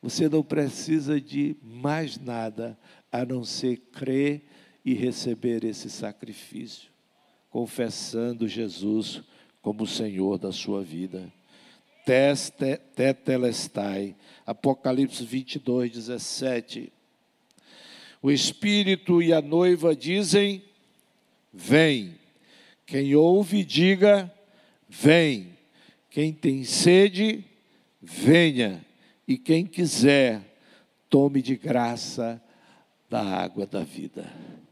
Você 0.00 0.28
não 0.28 0.42
precisa 0.42 1.20
de 1.20 1.56
mais 1.62 2.18
nada 2.18 2.78
a 3.10 3.24
não 3.24 3.44
ser 3.44 3.78
crer 3.92 4.44
e 4.84 4.94
receber 4.94 5.64
esse 5.64 5.90
sacrifício, 5.90 6.90
confessando 7.50 8.46
Jesus 8.46 9.22
como 9.60 9.84
o 9.84 9.86
Senhor 9.86 10.38
da 10.38 10.52
sua 10.52 10.82
vida. 10.82 11.32
Tetelestai, 12.94 14.16
Apocalipse 14.46 15.24
22, 15.24 15.90
17. 15.90 16.92
O 18.22 18.30
Espírito 18.30 19.22
e 19.22 19.32
a 19.32 19.42
noiva 19.42 19.94
dizem: 19.94 20.62
Vem. 21.52 22.14
Quem 22.86 23.14
ouve, 23.14 23.64
diga: 23.64 24.32
Vem. 24.88 25.58
Quem 26.10 26.32
tem 26.32 26.64
sede, 26.64 27.44
venha. 28.00 28.84
E 29.26 29.36
quem 29.36 29.66
quiser, 29.66 30.42
tome 31.10 31.42
de 31.42 31.54
graça 31.54 32.42
da 33.10 33.22
água 33.22 33.66
da 33.66 33.84
vida. 33.84 34.26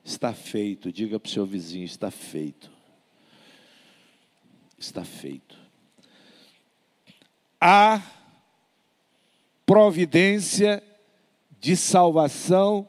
Está 0.06 0.32
feito. 0.32 0.92
Diga 0.92 1.18
para 1.18 1.28
o 1.28 1.32
seu 1.32 1.44
vizinho: 1.44 1.84
está 1.84 2.12
feito. 2.12 2.70
Está 4.78 5.04
feito. 5.04 5.58
Há 7.60 8.00
providência 9.66 10.80
de 11.58 11.76
salvação 11.76 12.88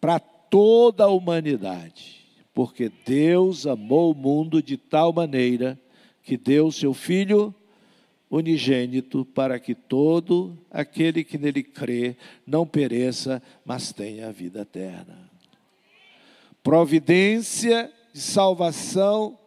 para 0.00 0.18
toda 0.18 1.04
a 1.04 1.08
humanidade, 1.08 2.24
porque 2.54 2.90
Deus 3.04 3.66
amou 3.66 4.12
o 4.12 4.14
mundo 4.14 4.62
de 4.62 4.78
tal 4.78 5.12
maneira 5.12 5.78
que 6.22 6.38
deu 6.38 6.72
seu 6.72 6.94
Filho 6.94 7.54
unigênito 8.30 9.26
para 9.26 9.58
que 9.58 9.74
todo 9.74 10.56
aquele 10.70 11.22
que 11.22 11.36
nele 11.36 11.62
crê 11.62 12.16
não 12.46 12.66
pereça, 12.66 13.42
mas 13.62 13.92
tenha 13.92 14.28
a 14.28 14.32
vida 14.32 14.60
eterna. 14.62 15.27
Providência 16.62 17.92
de 18.12 18.20
salvação 18.20 19.38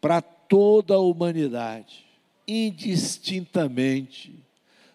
para 0.00 0.20
toda 0.20 0.94
a 0.94 0.98
humanidade, 0.98 2.06
indistintamente. 2.46 4.34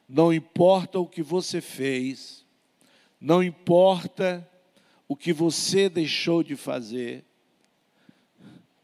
Não 0.07 0.33
importa 0.33 0.99
o 0.99 1.07
que 1.07 1.23
você 1.23 1.61
fez, 1.61 2.45
não 3.19 3.41
importa 3.41 4.47
o 5.07 5.15
que 5.15 5.31
você 5.31 5.89
deixou 5.89 6.43
de 6.43 6.55
fazer, 6.55 7.23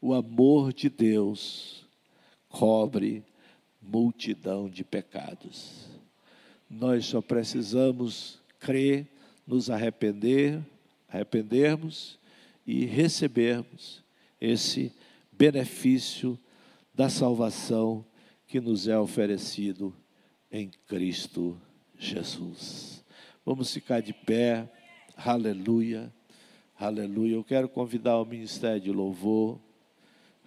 o 0.01 0.13
amor 0.13 0.73
de 0.73 0.89
Deus 0.89 1.85
cobre 2.49 3.23
multidão 3.81 4.69
de 4.69 4.83
pecados. 4.83 5.87
Nós 6.69 7.05
só 7.05 7.21
precisamos 7.21 8.39
crer, 8.59 9.07
nos 9.45 9.69
arrepender, 9.69 10.61
arrependermos 11.09 12.17
e 12.65 12.85
recebermos 12.85 14.03
esse 14.39 14.91
benefício 15.31 16.37
da 16.93 17.09
salvação 17.09 18.05
que 18.47 18.59
nos 18.59 18.87
é 18.87 18.97
oferecido 18.97 19.95
em 20.51 20.69
Cristo 20.87 21.59
Jesus. 21.97 23.03
Vamos 23.45 23.73
ficar 23.73 24.01
de 24.01 24.13
pé. 24.13 24.69
Aleluia. 25.15 26.13
Aleluia. 26.77 27.35
Eu 27.35 27.43
quero 27.43 27.69
convidar 27.69 28.19
o 28.19 28.25
ministério 28.25 28.81
de 28.81 28.91
louvor. 28.91 29.59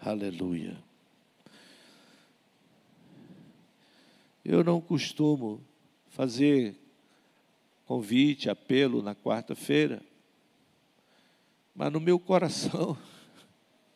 Aleluia. 0.00 0.76
Eu 4.44 4.62
não 4.62 4.80
costumo 4.80 5.60
fazer 6.08 6.76
convite, 7.86 8.50
apelo 8.50 9.02
na 9.02 9.14
quarta-feira, 9.14 10.02
mas 11.74 11.92
no 11.92 12.00
meu 12.00 12.18
coração 12.18 12.96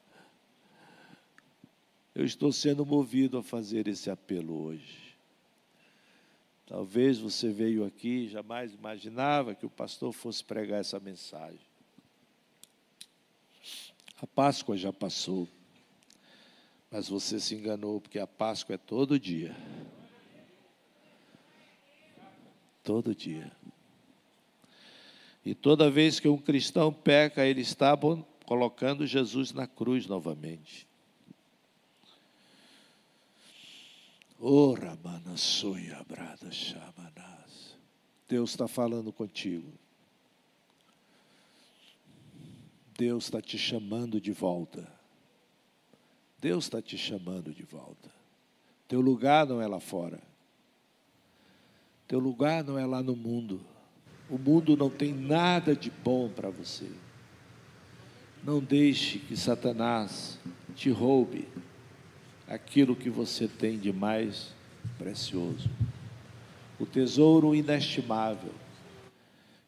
eu 2.15 2.25
estou 2.25 2.53
sendo 2.53 2.85
movido 2.85 3.39
a 3.39 3.43
fazer 3.43 3.87
esse 3.87 4.11
apelo 4.11 4.65
hoje. 4.65 5.09
Talvez 6.67 7.19
você 7.19 7.51
veio 7.51 7.87
aqui, 7.87 8.29
jamais 8.29 8.75
imaginava 8.75 9.55
que 9.55 9.65
o 9.65 9.71
pastor 9.71 10.13
fosse 10.13 10.45
pregar 10.45 10.81
essa 10.81 11.01
mensagem. 11.01 11.67
A 14.21 14.27
Páscoa 14.27 14.77
já 14.77 14.93
passou, 14.93 15.49
mas 16.91 17.09
você 17.09 17.41
se 17.41 17.55
enganou, 17.55 18.01
porque 18.01 18.19
a 18.19 18.27
Páscoa 18.27 18.75
é 18.75 18.79
todo 18.79 19.19
dia. 19.19 19.57
Todo 22.83 23.15
dia. 23.15 23.51
E 25.45 25.55
toda 25.55 25.91
vez 25.91 26.21
que 26.21 26.29
um 26.29 26.39
cristão 26.39 26.93
peca, 26.93 27.47
ele 27.47 27.61
está 27.61 27.97
colocando 28.45 29.07
Jesus 29.07 29.53
na 29.53 29.67
cruz 29.67 30.07
novamente. 30.07 30.87
Ora, 34.41 34.97
manassoia, 35.03 36.05
brada, 36.07 36.51
chamanás. 36.53 37.77
Deus 38.29 38.51
está 38.51 38.69
falando 38.69 39.13
contigo. 39.13 39.73
Deus 42.97 43.25
está 43.25 43.41
te 43.41 43.59
chamando 43.59 44.21
de 44.21 44.33
volta. 44.33 44.93
Deus 46.41 46.65
está 46.65 46.81
te 46.81 46.97
chamando 46.97 47.53
de 47.53 47.65
volta. 47.65 48.13
Teu 48.87 49.01
lugar 49.01 49.47
não 49.47 49.61
é 49.61 49.67
lá 49.67 49.81
fora. 49.81 50.21
Teu 52.07 52.19
lugar 52.19 52.63
não 52.65 52.79
é 52.79 52.87
lá 52.87 53.03
no 53.03 53.17
mundo. 53.17 53.65
O 54.31 54.37
mundo 54.37 54.77
não 54.77 54.91
tem 54.91 55.13
nada 55.13 55.75
de 55.75 55.91
bom 55.91 56.29
para 56.29 56.51
você. 56.51 56.91
Não 58.45 58.61
deixe 58.61 59.19
que 59.19 59.37
Satanás 59.37 60.39
te 60.75 60.91
roube 60.91 61.49
aquilo 62.47 62.95
que 62.95 63.11
você 63.11 63.49
tem 63.49 63.79
de 63.79 63.93
mais 63.93 64.53
precioso. 64.97 65.69
O 66.79 66.87
tesouro 66.87 67.55
inestimável, 67.55 68.53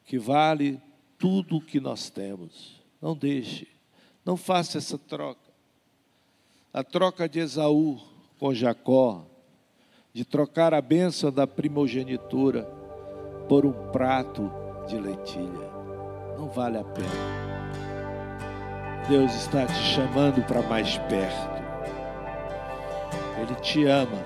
que 0.06 0.18
vale 0.18 0.80
tudo 1.18 1.56
o 1.56 1.60
que 1.60 1.80
nós 1.80 2.10
temos. 2.10 2.80
Não 3.00 3.16
deixe, 3.16 3.66
não 4.24 4.36
faça 4.36 4.78
essa 4.78 4.98
troca. 4.98 5.50
A 6.72 6.84
troca 6.84 7.28
de 7.28 7.40
Esaú 7.40 8.00
com 8.38 8.54
Jacó, 8.54 9.26
de 10.12 10.24
trocar 10.24 10.72
a 10.72 10.80
bênção 10.80 11.32
da 11.32 11.46
primogenitura 11.46 12.79
por 13.50 13.66
um 13.66 13.72
prato 13.90 14.48
de 14.86 14.96
lentilha. 14.96 15.68
Não 16.38 16.48
vale 16.48 16.78
a 16.78 16.84
pena. 16.84 17.08
Deus 19.08 19.34
está 19.34 19.66
te 19.66 19.74
chamando 19.74 20.40
para 20.46 20.62
mais 20.62 20.96
perto. 20.98 21.60
Ele 23.40 23.54
te 23.56 23.86
ama. 23.86 24.22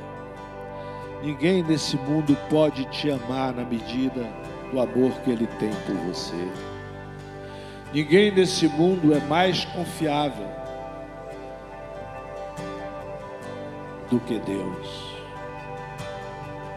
Ninguém 1.22 1.62
nesse 1.62 1.96
mundo 1.96 2.36
pode 2.50 2.84
te 2.90 3.10
amar 3.10 3.54
na 3.54 3.64
medida 3.64 4.28
do 4.70 4.78
amor 4.78 5.12
que 5.22 5.30
Ele 5.30 5.46
tem 5.58 5.70
por 5.86 5.94
você. 6.06 6.46
Ninguém 7.94 8.30
nesse 8.30 8.68
mundo 8.68 9.14
é 9.14 9.20
mais 9.20 9.64
confiável 9.64 10.48
do 14.10 14.20
que 14.20 14.38
Deus. 14.40 15.14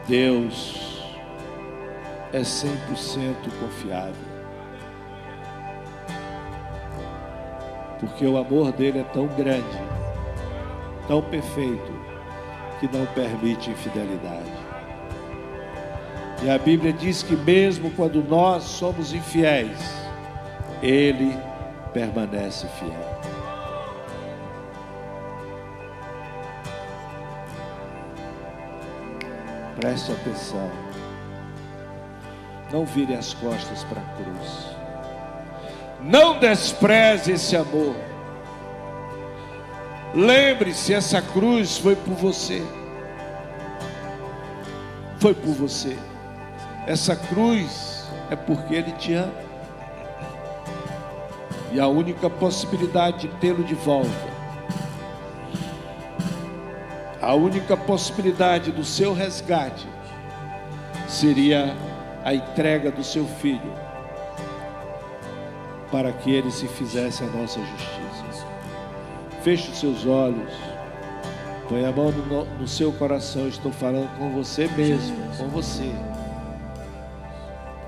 Deus 0.07 0.86
é 2.33 2.41
100% 2.41 3.35
confiável. 3.59 4.37
Porque 7.99 8.25
o 8.25 8.37
amor 8.37 8.71
dele 8.71 8.99
é 8.99 9.03
tão 9.03 9.27
grande, 9.27 9.81
tão 11.07 11.21
perfeito, 11.21 12.07
que 12.79 12.87
não 12.95 13.05
permite 13.07 13.71
infidelidade. 13.71 14.51
E 16.43 16.49
a 16.49 16.57
Bíblia 16.59 16.93
diz 16.93 17.23
que 17.23 17.35
mesmo 17.35 17.89
quando 17.91 18.23
nós 18.23 18.63
somos 18.63 19.13
infiéis, 19.13 19.79
Ele 20.83 21.35
permanece 21.91 22.67
fiel. 22.67 23.17
Preste 29.79 30.11
atenção. 30.11 30.86
Não 32.71 32.85
vire 32.85 33.15
as 33.15 33.33
costas 33.33 33.83
para 33.85 34.01
a 34.01 34.05
cruz. 34.15 34.77
Não 36.01 36.39
despreze 36.39 37.31
esse 37.31 37.55
amor. 37.55 37.95
Lembre-se, 40.13 40.93
essa 40.93 41.21
cruz 41.21 41.77
foi 41.77 41.95
por 41.95 42.13
você. 42.13 42.63
Foi 45.19 45.33
por 45.33 45.53
você. 45.53 45.97
Essa 46.85 47.15
cruz 47.15 48.05
é 48.29 48.35
porque 48.35 48.75
Ele 48.75 48.91
te 48.93 49.13
ama. 49.13 49.47
E 51.71 51.79
a 51.79 51.87
única 51.87 52.29
possibilidade 52.29 53.27
de 53.27 53.35
tê-lo 53.39 53.63
de 53.63 53.75
volta, 53.75 54.09
a 57.21 57.33
única 57.33 57.75
possibilidade 57.75 58.71
do 58.71 58.85
seu 58.85 59.13
resgate, 59.13 59.85
seria 61.09 61.75
a 62.27 62.33
entrega 62.33 62.91
do 62.91 63.05
seu 63.05 63.25
filho, 63.25 63.73
para 65.89 66.11
que 66.11 66.29
ele 66.29 66.51
se 66.51 66.67
fizesse 66.67 67.23
a 67.23 67.27
nossa 67.27 67.57
justiça. 67.57 68.45
Feche 69.43 69.71
os 69.71 69.79
seus 69.79 70.05
olhos, 70.05 70.53
põe 71.69 71.85
a 71.85 71.91
mão 71.93 72.11
no, 72.11 72.43
no 72.43 72.67
seu 72.67 72.91
coração. 72.91 73.47
Estou 73.47 73.71
falando 73.71 74.09
com 74.17 74.29
você 74.31 74.67
mesmo, 74.75 75.15
com 75.37 75.47
você. 75.47 75.89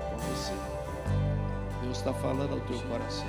Com 0.08 0.16
você. 0.16 0.54
Deus 1.82 1.98
está 1.98 2.14
falando 2.14 2.54
ao 2.54 2.60
teu 2.60 2.78
coração. 2.88 3.28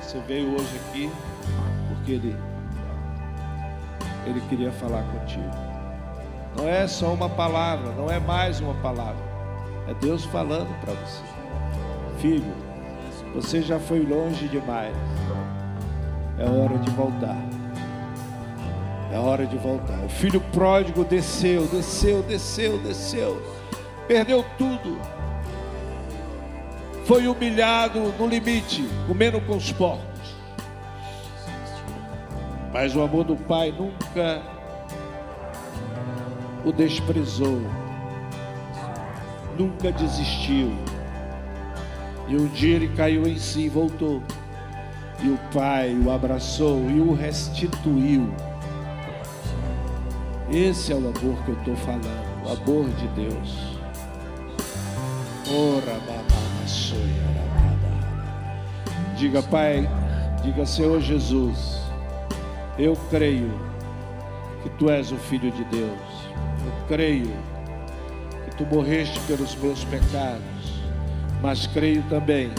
Você 0.00 0.18
veio 0.26 0.52
hoje 0.52 0.80
aqui 0.88 1.08
porque 1.90 2.10
Ele, 2.10 2.36
Ele 4.26 4.40
queria 4.48 4.72
falar 4.72 5.04
contigo. 5.12 5.73
Não 6.56 6.68
é 6.68 6.86
só 6.86 7.12
uma 7.12 7.28
palavra, 7.28 7.92
não 7.92 8.10
é 8.10 8.18
mais 8.20 8.60
uma 8.60 8.74
palavra. 8.74 9.22
É 9.88 9.94
Deus 9.94 10.24
falando 10.24 10.68
para 10.80 10.94
você. 10.94 11.22
Filho, 12.18 12.54
você 13.34 13.60
já 13.60 13.78
foi 13.78 14.00
longe 14.00 14.48
demais. 14.48 14.94
É 16.38 16.48
hora 16.48 16.78
de 16.78 16.90
voltar. 16.90 17.36
É 19.12 19.18
hora 19.18 19.46
de 19.46 19.56
voltar. 19.56 19.98
O 20.04 20.08
filho 20.08 20.40
pródigo 20.52 21.04
desceu, 21.04 21.66
desceu, 21.66 22.22
desceu, 22.22 22.78
desceu. 22.78 23.42
Perdeu 24.06 24.44
tudo. 24.56 24.98
Foi 27.04 27.26
humilhado 27.28 28.00
no 28.18 28.26
limite, 28.26 28.88
comendo 29.06 29.40
com 29.40 29.56
os 29.56 29.70
porcos. 29.72 30.04
Mas 32.72 32.96
o 32.96 33.02
amor 33.02 33.24
do 33.24 33.36
pai 33.36 33.72
nunca 33.72 34.53
o 36.64 36.72
desprezou, 36.72 37.60
nunca 39.58 39.92
desistiu. 39.92 40.72
E 42.26 42.36
um 42.36 42.46
dia 42.48 42.76
ele 42.76 42.88
caiu 42.88 43.26
em 43.26 43.38
si 43.38 43.62
e 43.62 43.68
voltou. 43.68 44.22
E 45.22 45.28
o 45.28 45.38
pai 45.52 45.94
o 45.94 46.10
abraçou 46.10 46.90
e 46.90 47.00
o 47.00 47.12
restituiu. 47.12 48.32
Esse 50.50 50.92
é 50.92 50.94
o 50.94 50.98
amor 50.98 51.14
que 51.44 51.50
eu 51.50 51.58
estou 51.58 51.76
falando, 51.76 52.44
o 52.44 52.52
amor 52.52 52.88
de 52.90 53.08
Deus. 53.08 53.78
Diga, 59.16 59.42
Pai, 59.42 59.88
diga, 60.42 60.66
Senhor 60.66 61.00
Jesus, 61.00 61.80
eu 62.78 62.96
creio 63.10 63.50
que 64.62 64.70
Tu 64.70 64.90
és 64.90 65.12
o 65.12 65.16
Filho 65.16 65.50
de 65.50 65.64
Deus 65.64 66.13
eu 66.64 66.86
creio 66.88 67.30
que 68.44 68.56
tu 68.56 68.66
morreste 68.66 69.18
pelos 69.20 69.54
meus 69.56 69.84
pecados, 69.84 70.82
mas 71.42 71.66
creio 71.66 72.02
também 72.04 72.50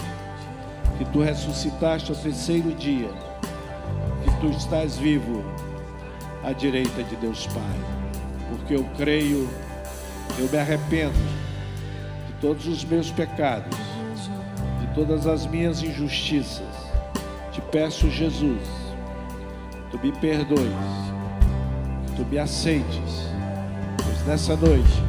que 0.97 1.05
tu 1.05 1.21
ressuscitaste 1.21 2.11
ao 2.11 2.17
terceiro 2.17 2.73
dia, 2.73 3.09
que 4.23 4.39
tu 4.39 4.47
estás 4.55 4.97
vivo 4.97 5.43
à 6.43 6.51
direita 6.53 7.03
de 7.03 7.15
Deus 7.17 7.47
Pai. 7.47 7.79
Porque 8.49 8.75
eu 8.75 8.83
creio, 8.95 9.49
eu 10.37 10.47
me 10.49 10.57
arrependo 10.57 11.13
de 12.27 12.33
todos 12.39 12.67
os 12.67 12.85
meus 12.85 13.11
pecados, 13.11 13.77
de 14.81 14.87
todas 14.93 15.27
as 15.27 15.45
minhas 15.45 15.81
injustiças. 15.81 16.85
Te 17.51 17.61
peço, 17.61 18.09
Jesus, 18.09 18.61
tu 19.89 19.99
me 19.99 20.11
perdoes, 20.11 20.61
tu 22.15 22.25
me 22.25 22.37
aceites 22.37 23.34
nessa 24.25 24.55
noite, 24.55 25.03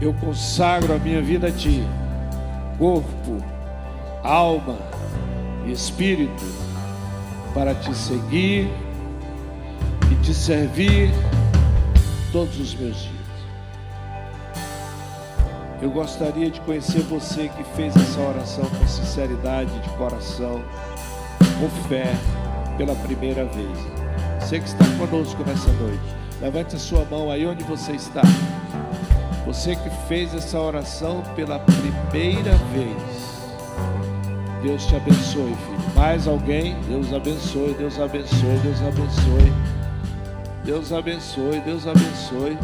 eu 0.00 0.12
consagro 0.14 0.94
a 0.94 0.98
minha 0.98 1.22
vida 1.22 1.48
a 1.48 1.52
Ti, 1.52 1.82
corpo, 2.78 3.42
alma 4.22 4.76
e 5.66 5.72
espírito, 5.72 6.44
para 7.54 7.74
Te 7.74 7.94
seguir 7.94 8.68
e 10.10 10.14
Te 10.22 10.34
servir 10.34 11.10
todos 12.32 12.58
os 12.60 12.74
meus 12.74 12.96
dias. 12.96 13.14
Eu 15.80 15.90
gostaria 15.90 16.50
de 16.50 16.60
conhecer 16.62 17.02
você 17.02 17.48
que 17.48 17.64
fez 17.76 17.94
essa 17.96 18.20
oração 18.20 18.64
com 18.64 18.86
sinceridade 18.86 19.70
de 19.80 19.88
coração, 19.90 20.62
com 21.60 21.88
fé, 21.88 22.14
pela 22.76 22.94
primeira 22.96 23.44
vez. 23.44 23.78
Você 24.40 24.60
que 24.60 24.66
está 24.66 24.84
conosco 24.98 25.42
nessa 25.44 25.70
noite. 25.72 26.23
Levante 26.40 26.76
a 26.76 26.78
sua 26.78 27.04
mão 27.04 27.30
aí 27.30 27.46
onde 27.46 27.62
você 27.64 27.92
está. 27.92 28.22
Você 29.46 29.76
que 29.76 29.90
fez 30.08 30.34
essa 30.34 30.58
oração 30.58 31.22
pela 31.36 31.58
primeira 31.58 32.52
vez. 32.72 33.34
Deus 34.62 34.86
te 34.86 34.96
abençoe, 34.96 35.54
filho. 35.54 35.94
Mais 35.94 36.26
alguém? 36.26 36.74
Deus 36.88 37.12
abençoe, 37.12 37.74
Deus 37.74 38.00
abençoe, 38.00 38.58
Deus 38.62 38.82
abençoe. 38.82 39.52
Deus 40.64 40.92
abençoe, 40.92 41.60
Deus 41.60 41.86
abençoe. 41.86 42.58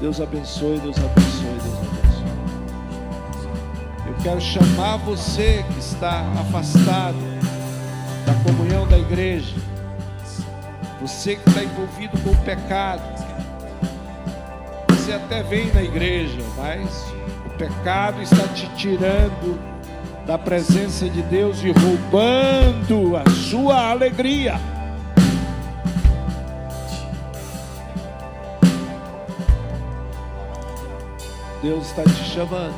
Deus 0.00 0.20
abençoe, 0.20 0.78
Deus 0.80 0.98
abençoe, 0.98 1.58
Deus 1.62 1.78
abençoe. 1.78 2.24
Eu 4.06 4.14
quero 4.22 4.40
chamar 4.40 4.98
você 4.98 5.64
que 5.72 5.78
está 5.78 6.20
afastado 6.38 7.16
da 8.26 8.34
comunhão 8.44 8.86
da 8.86 8.98
igreja 8.98 9.54
você 11.06 11.36
que 11.36 11.46
está 11.50 11.62
envolvido 11.62 12.18
com 12.22 12.30
o 12.30 12.36
pecado. 12.44 13.02
Você 14.88 15.12
até 15.12 15.42
vem 15.42 15.70
na 15.74 15.82
igreja, 15.82 16.42
mas 16.56 17.12
o 17.44 17.50
pecado 17.58 18.22
está 18.22 18.48
te 18.48 18.66
tirando 18.74 19.60
da 20.26 20.38
presença 20.38 21.06
de 21.10 21.20
Deus 21.20 21.62
e 21.62 21.72
roubando 21.72 23.18
a 23.18 23.30
sua 23.30 23.90
alegria. 23.90 24.58
Deus 31.62 31.86
está 31.86 32.02
te 32.02 32.24
chamando. 32.30 32.74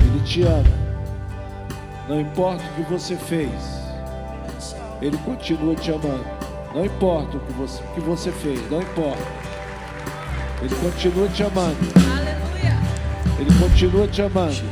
Ele 0.00 0.24
te 0.24 0.42
ama. 0.42 0.62
Não 2.08 2.20
importa 2.20 2.62
o 2.62 2.74
que 2.74 2.82
você 2.82 3.16
fez. 3.16 3.79
Ele 5.00 5.16
continua 5.18 5.74
te 5.74 5.90
amando. 5.90 6.24
Não 6.74 6.84
importa 6.84 7.36
o 7.36 7.40
que 7.40 7.52
você, 7.54 7.82
o 7.82 7.86
que 7.94 8.00
você 8.00 8.30
fez, 8.30 8.70
não 8.70 8.82
importa. 8.82 9.22
Ele 10.62 10.74
continua 10.76 11.28
te 11.28 11.42
amando. 11.42 11.76
Aleluia. 12.16 12.78
Ele 13.38 13.58
continua 13.58 14.06
te 14.06 14.22
amando. 14.22 14.62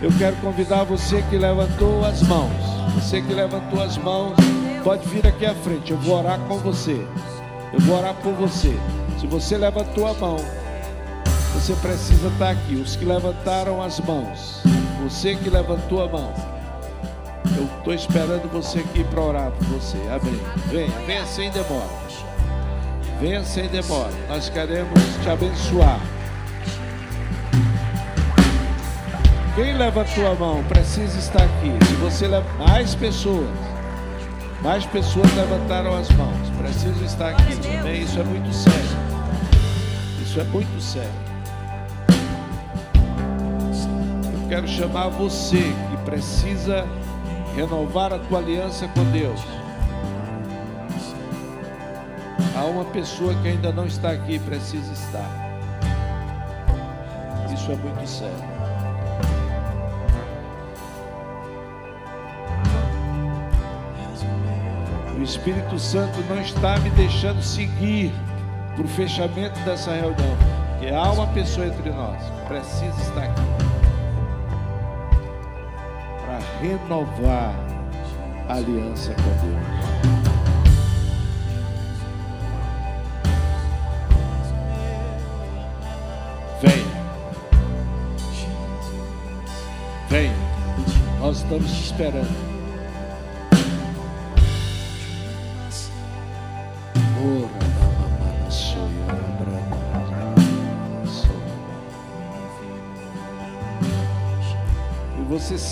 Eu 0.00 0.10
quero 0.16 0.36
convidar 0.36 0.84
você 0.84 1.22
que 1.28 1.36
levantou 1.36 2.04
as 2.04 2.22
mãos. 2.22 2.52
Você 2.94 3.20
que 3.20 3.34
levantou 3.34 3.82
as 3.82 3.98
mãos, 3.98 4.34
pode 4.82 5.06
vir 5.08 5.26
aqui 5.26 5.44
à 5.44 5.54
frente. 5.54 5.92
Eu 5.92 5.98
vou 5.98 6.18
orar 6.18 6.38
com 6.40 6.56
você. 6.58 7.06
Eu 7.72 7.80
vou 7.80 7.98
orar 7.98 8.14
por 8.14 8.32
você. 8.32 8.74
Se 9.20 9.26
você 9.26 9.58
levantou 9.58 10.06
a 10.06 10.14
mão, 10.14 10.36
você 11.52 11.74
precisa 11.74 12.28
estar 12.28 12.50
aqui. 12.50 12.76
Os 12.76 12.96
que 12.96 13.04
levantaram 13.04 13.82
as 13.82 14.00
mãos, 14.00 14.62
você 15.02 15.34
que 15.34 15.50
levantou 15.50 16.02
a 16.02 16.08
mão. 16.08 16.47
Eu 17.58 17.64
estou 17.64 17.92
esperando 17.92 18.48
você 18.52 18.78
aqui 18.78 19.02
para 19.02 19.20
orar 19.20 19.50
por 19.50 19.64
você. 19.66 19.96
Amém. 20.12 20.40
Venha, 20.66 20.92
venha 21.04 21.26
sem 21.26 21.50
demora. 21.50 21.88
Venha 23.20 23.42
sem 23.42 23.66
demora. 23.66 24.12
Nós 24.28 24.48
queremos 24.48 25.02
te 25.20 25.28
abençoar. 25.28 25.98
Quem 29.56 29.76
levantou 29.76 30.30
a 30.30 30.34
mão 30.36 30.62
precisa 30.68 31.18
estar 31.18 31.42
aqui. 31.42 31.86
Se 31.88 31.94
você 31.94 32.28
leva 32.28 32.46
mais 32.64 32.94
pessoas, 32.94 33.48
mais 34.62 34.86
pessoas 34.86 35.26
levantaram 35.34 35.98
as 35.98 36.08
mãos, 36.10 36.50
precisa 36.58 37.04
estar 37.04 37.30
aqui. 37.30 37.58
Amém? 37.80 38.02
Isso 38.02 38.20
é 38.20 38.22
muito 38.22 38.54
sério. 38.54 38.78
Isso 40.22 40.38
é 40.38 40.44
muito 40.44 40.80
sério. 40.80 41.10
Eu 44.32 44.48
quero 44.48 44.68
chamar 44.68 45.08
você 45.08 45.74
que 45.90 45.96
precisa 46.04 46.86
renovar 47.58 48.12
a 48.12 48.20
tua 48.20 48.38
aliança 48.38 48.86
com 48.88 49.02
Deus. 49.10 49.40
Há 52.56 52.64
uma 52.64 52.84
pessoa 52.84 53.34
que 53.34 53.48
ainda 53.48 53.72
não 53.72 53.84
está 53.84 54.12
aqui, 54.12 54.38
precisa 54.38 54.92
estar. 54.92 55.28
Isso 57.52 57.72
é 57.72 57.74
muito 57.74 58.06
sério. 58.06 58.58
O 65.18 65.22
Espírito 65.22 65.78
Santo 65.80 66.20
não 66.28 66.40
está 66.40 66.78
me 66.78 66.90
deixando 66.90 67.42
seguir 67.42 68.12
para 68.76 68.84
o 68.84 68.88
fechamento 68.88 69.58
dessa 69.60 69.90
reunião. 69.90 70.36
Porque 70.70 70.94
há 70.94 71.10
uma 71.10 71.26
pessoa 71.28 71.66
entre 71.66 71.90
nós 71.90 72.22
precisa 72.46 73.02
estar 73.02 73.24
aqui 73.24 73.67
renovar 76.60 77.54
a 78.48 78.54
aliança 78.54 79.14
com 79.14 79.22
Deus. 79.46 79.78
Venha. 86.60 86.98
Venha. 90.08 90.34
Nós 91.20 91.38
estamos 91.38 91.70
te 91.70 91.84
esperando. 91.84 92.57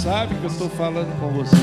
Sabe 0.07 0.37
que 0.37 0.45
eu 0.45 0.51
estou 0.51 0.71
falando 0.71 1.19
com 1.19 1.31
você. 1.31 1.57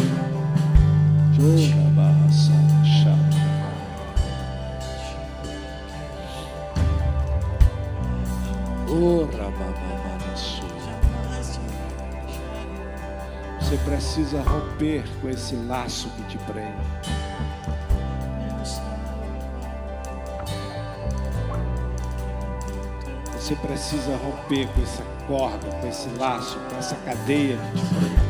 Você 13.62 13.78
precisa 13.86 14.42
romper 14.42 15.06
com 15.22 15.30
esse 15.30 15.56
laço 15.56 16.10
que 16.10 16.24
te 16.24 16.38
prende. 16.40 16.74
Você 23.32 23.56
precisa 23.56 24.18
romper 24.18 24.68
com 24.68 24.84
essa 24.84 25.04
corda, 25.28 25.70
com 25.80 25.88
esse 25.88 26.10
laço, 26.20 26.60
com 26.70 26.78
essa 26.78 26.96
cadeia 26.98 27.58
que 27.58 27.80
te 27.80 27.86
prende. 27.96 28.23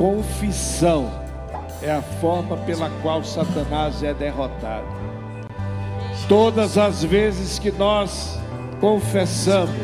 Confissão 0.00 1.10
é 1.82 1.92
a 1.92 2.00
forma 2.00 2.56
pela 2.56 2.88
qual 3.02 3.22
Satanás 3.22 4.02
é 4.02 4.14
derrotado. 4.14 4.86
Todas 6.26 6.78
as 6.78 7.04
vezes 7.04 7.58
que 7.58 7.70
nós 7.70 8.40
confessamos, 8.80 9.76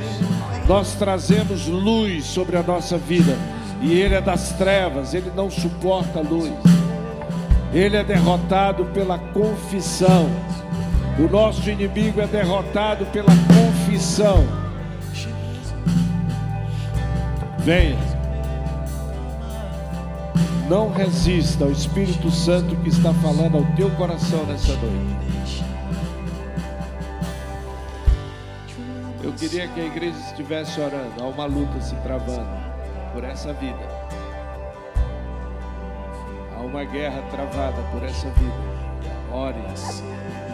nós 0.66 0.94
trazemos 0.94 1.66
luz 1.66 2.24
sobre 2.24 2.56
a 2.56 2.62
nossa 2.62 2.96
vida. 2.96 3.36
E 3.82 3.92
ele 3.92 4.14
é 4.14 4.20
das 4.22 4.52
trevas, 4.52 5.12
ele 5.12 5.30
não 5.36 5.50
suporta 5.50 6.20
a 6.20 6.22
luz. 6.22 6.50
Ele 7.74 7.98
é 7.98 8.02
derrotado 8.02 8.86
pela 8.86 9.18
confissão. 9.18 10.30
O 11.18 11.30
nosso 11.30 11.68
inimigo 11.68 12.22
é 12.22 12.26
derrotado 12.26 13.04
pela 13.06 13.32
confissão. 13.54 14.46
Venha. 17.58 18.05
Não 20.68 20.90
resista 20.90 21.64
ao 21.64 21.70
Espírito 21.70 22.28
Santo 22.28 22.74
que 22.76 22.88
está 22.88 23.14
falando 23.14 23.58
ao 23.58 23.64
teu 23.76 23.88
coração 23.90 24.44
nessa 24.46 24.72
noite. 24.72 25.64
Eu 29.22 29.32
queria 29.32 29.68
que 29.68 29.80
a 29.80 29.84
igreja 29.84 30.18
estivesse 30.18 30.80
orando. 30.80 31.22
Há 31.22 31.26
uma 31.26 31.46
luta 31.46 31.80
se 31.80 31.94
travando 31.96 32.48
por 33.12 33.22
essa 33.22 33.52
vida. 33.52 33.78
Há 36.56 36.60
uma 36.60 36.82
guerra 36.84 37.22
travada 37.30 37.80
por 37.92 38.02
essa 38.02 38.28
vida. 38.30 38.76
Ore 39.32 39.60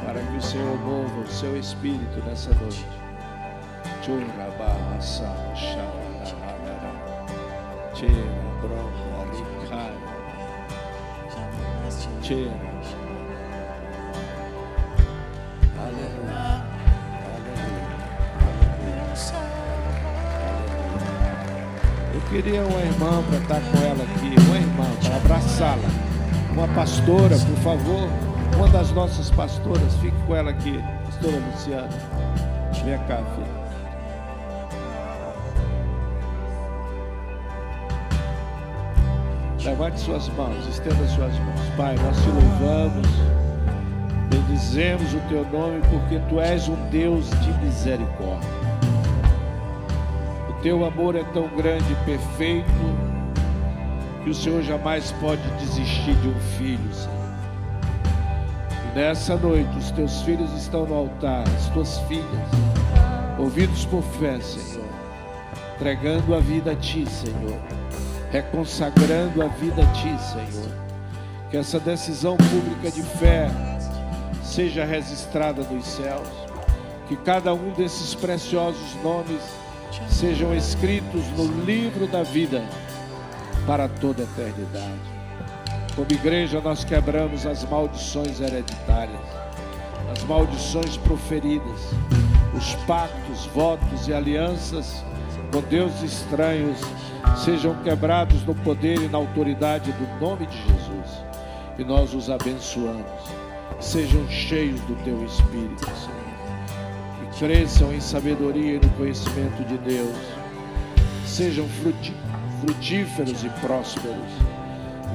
para 0.05 0.21
que 0.21 0.37
o 0.37 0.43
Senhor 0.43 0.79
mova 0.81 1.21
o 1.21 1.27
seu 1.27 1.57
espírito 1.59 2.23
nessa 2.27 2.53
noite. 2.55 2.87
Eu 22.15 22.21
queria 22.31 22.63
uma 22.63 22.81
irmã 22.81 23.23
para 23.29 23.39
estar 23.39 23.61
com 23.61 23.79
ela 23.85 24.05
aqui, 24.05 24.35
uma 24.47 24.57
irmã 24.57 24.87
para 25.03 25.17
abraçá-la, 25.17 25.89
uma 26.55 26.69
pastora, 26.69 27.37
por 27.39 27.57
favor 27.63 28.09
uma 28.57 28.69
das 28.69 28.91
nossas 28.93 29.31
pastoras, 29.31 29.95
fique 30.01 30.17
com 30.27 30.37
ela 30.37 30.51
aqui, 30.51 30.79
pastora 31.05 31.37
Luciana. 31.37 31.89
Vem 32.85 32.99
cá, 33.07 33.23
filha. 33.35 33.62
Levante 39.65 40.01
suas 40.01 40.29
mãos, 40.31 40.67
estenda 40.69 41.07
suas 41.07 41.39
mãos. 41.39 41.61
Pai, 41.77 41.95
nós 41.95 42.17
te 42.21 42.29
louvamos, 42.31 43.07
bendizemos 44.29 45.15
o 45.15 45.21
teu 45.29 45.47
nome, 45.53 45.81
porque 45.89 46.19
tu 46.29 46.41
és 46.41 46.69
um 46.69 46.75
Deus 46.91 47.31
de 47.31 47.53
misericórdia. 47.65 48.51
O 50.51 50.53
teu 50.63 50.85
amor 50.85 51.15
é 51.15 51.23
tão 51.33 51.47
grande 51.57 51.93
e 51.93 51.97
perfeito, 52.05 52.67
que 54.25 54.31
o 54.31 54.35
Senhor 54.35 54.63
jamais 54.65 55.13
pode 55.21 55.43
desistir 55.59 56.15
de 56.17 56.29
um 56.29 56.41
filho, 56.59 56.93
Senhor. 56.93 57.23
Nessa 58.97 59.37
noite, 59.37 59.79
os 59.79 59.93
teus 59.93 60.23
filhos 60.23 60.53
estão 60.55 60.87
no 60.87 60.95
altar, 60.95 61.45
as 61.47 61.69
tuas 61.69 61.99
filhas, 62.09 62.27
ouvidos 63.39 63.85
por 63.85 64.03
fé, 64.03 64.41
Senhor, 64.41 64.85
entregando 65.77 66.35
a 66.35 66.41
vida 66.41 66.73
a 66.73 66.77
Ti, 66.77 67.09
Senhor, 67.09 67.59
reconsagrando 68.33 69.43
a 69.43 69.49
vida 69.49 69.83
a 69.83 69.87
Ti, 69.93 70.17
Senhor. 70.19 70.71
Que 71.51 71.59
essa 71.59 71.79
decisão 71.79 72.37
pública 72.39 72.91
de 72.91 73.03
fé 73.03 73.51
seja 74.43 74.87
registrada 74.87 75.63
nos 75.63 75.87
céus, 75.87 76.29
que 77.07 77.17
cada 77.17 77.53
um 77.53 77.73
desses 77.73 78.15
preciosos 78.15 78.97
nomes 79.05 79.43
sejam 80.09 80.55
escritos 80.55 81.27
no 81.37 81.45
livro 81.65 82.07
da 82.07 82.23
vida 82.23 82.65
para 83.67 83.87
toda 83.87 84.23
a 84.23 84.25
eternidade. 84.25 85.13
Como 85.95 86.11
igreja, 86.11 86.59
nós 86.63 86.85
quebramos 86.85 87.45
as 87.45 87.65
maldições 87.69 88.41
hereditárias, 88.41 89.21
as 90.11 90.23
maldições 90.25 90.97
proferidas, 90.97 91.81
os 92.57 92.75
pactos, 92.87 93.45
votos 93.55 94.09
e 94.09 94.15
alianças 94.15 95.05
com 95.53 95.61
deuses 95.61 96.03
estranhos 96.03 96.79
sejam 97.37 97.75
quebrados 97.83 98.45
no 98.45 98.55
poder 98.55 99.01
e 99.01 99.09
na 99.09 99.19
autoridade 99.19 99.93
do 99.93 100.21
nome 100.21 100.47
de 100.47 100.57
Jesus. 100.57 101.25
E 101.79 101.85
nós 101.85 102.15
os 102.15 102.31
abençoamos. 102.31 103.07
Sejam 103.81 104.29
cheios 104.29 104.81
do 104.83 104.95
teu 105.05 105.25
Espírito, 105.25 105.87
Senhor. 105.87 106.23
E 107.23 107.39
cresçam 107.39 107.93
em 107.93 108.01
sabedoria 108.01 108.75
e 108.77 108.81
no 108.81 108.89
conhecimento 108.91 109.65
de 109.65 109.79
Deus. 109.79 110.17
Sejam 111.27 111.67
frutíferos 112.61 113.43
e 113.43 113.49
prósperos 113.61 114.31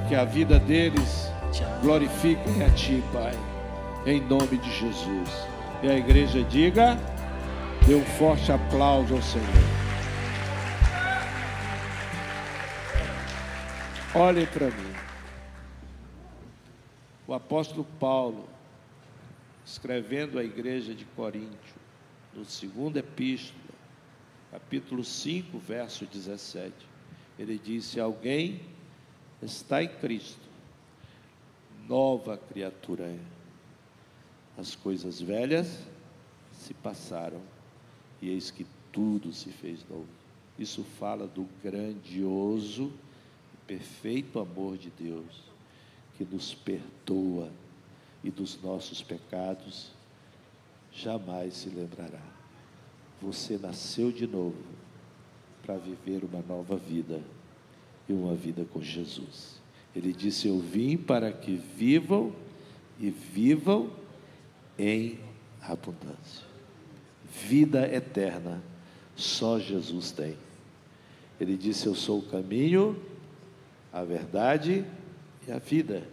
que 0.07 0.15
a 0.15 0.25
vida 0.25 0.59
deles 0.59 1.31
glorifique 1.81 2.63
a 2.63 2.69
Ti, 2.71 3.03
Pai, 3.13 3.33
em 4.05 4.21
nome 4.21 4.57
de 4.57 4.71
Jesus. 4.71 5.47
E 5.83 5.89
a 5.89 5.95
igreja 5.95 6.43
diga, 6.43 6.97
dê 7.85 7.95
um 7.95 8.05
forte 8.17 8.51
aplauso 8.51 9.15
ao 9.15 9.21
Senhor. 9.21 9.86
Olhem 14.15 14.45
para 14.47 14.67
mim. 14.67 14.93
O 17.27 17.33
apóstolo 17.33 17.85
Paulo, 17.99 18.47
escrevendo 19.65 20.39
à 20.39 20.43
igreja 20.43 20.95
de 20.95 21.03
Coríntio, 21.03 21.75
no 22.33 22.45
segundo 22.45 22.95
epístola, 22.95 23.59
capítulo 24.49 25.03
5, 25.03 25.59
verso 25.59 26.05
17. 26.05 26.73
Ele 27.37 27.59
disse: 27.61 27.99
Alguém 27.99 28.61
está 29.41 29.83
em 29.83 29.89
Cristo, 29.89 30.47
nova 31.85 32.37
criatura 32.37 33.03
é. 33.03 33.19
As 34.57 34.73
coisas 34.73 35.21
velhas 35.21 35.83
se 36.53 36.73
passaram 36.73 37.41
e 38.21 38.29
eis 38.29 38.49
que 38.49 38.65
tudo 38.91 39.33
se 39.33 39.51
fez 39.51 39.85
novo. 39.89 40.07
Isso 40.57 40.83
fala 40.83 41.27
do 41.27 41.47
grandioso 41.61 42.91
perfeito 43.67 44.39
amor 44.39 44.77
de 44.77 44.89
Deus, 44.89 45.43
que 46.17 46.23
nos 46.23 46.53
perdoa 46.53 47.51
e 48.23 48.31
dos 48.31 48.59
nossos 48.61 49.03
pecados 49.03 49.91
jamais 50.91 51.53
se 51.53 51.69
lembrará. 51.69 52.23
Você 53.21 53.57
nasceu 53.57 54.11
de 54.11 54.25
novo 54.25 54.57
para 55.63 55.77
viver 55.77 56.23
uma 56.23 56.41
nova 56.41 56.77
vida 56.77 57.21
e 58.07 58.13
uma 58.13 58.33
vida 58.33 58.65
com 58.65 58.81
Jesus. 58.81 59.59
Ele 59.95 60.13
disse: 60.13 60.47
Eu 60.47 60.59
vim 60.59 60.97
para 60.97 61.31
que 61.31 61.55
vivam 61.55 62.33
e 62.99 63.09
vivam 63.09 63.91
em 64.77 65.19
abundância. 65.61 66.45
Vida 67.29 67.87
eterna, 67.93 68.61
só 69.15 69.59
Jesus 69.59 70.11
tem. 70.11 70.37
Ele 71.39 71.57
disse: 71.57 71.87
Eu 71.87 71.95
sou 71.95 72.19
o 72.19 72.23
caminho, 72.23 72.99
a 73.97 74.03
verdade 74.03 74.85
e 75.47 75.51
a 75.51 75.57
vida. 75.57 76.03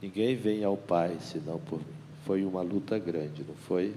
Ninguém 0.00 0.36
vem 0.36 0.62
ao 0.62 0.76
Pai 0.76 1.16
senão 1.20 1.58
por 1.58 1.78
mim. 1.78 1.84
Foi 2.24 2.44
uma 2.44 2.62
luta 2.62 2.98
grande, 2.98 3.44
não 3.46 3.54
foi? 3.66 3.92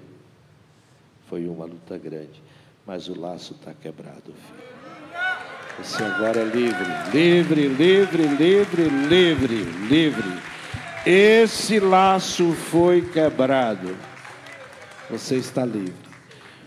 Foi 1.30 1.48
uma 1.48 1.66
luta 1.66 1.96
grande. 1.98 2.42
Mas 2.86 3.08
o 3.08 3.20
laço 3.20 3.54
está 3.54 3.72
quebrado, 3.74 4.34
filho. 4.34 4.74
Você 5.80 6.04
agora 6.04 6.42
é 6.42 6.44
livre, 6.44 6.86
livre, 7.12 7.68
livre, 7.68 8.28
livre, 8.28 8.90
livre, 9.08 9.64
livre. 9.88 10.42
Esse 11.06 11.80
laço 11.80 12.52
foi 12.54 13.02
quebrado. 13.02 13.96
Você 15.10 15.36
está 15.36 15.66
livre. 15.66 16.13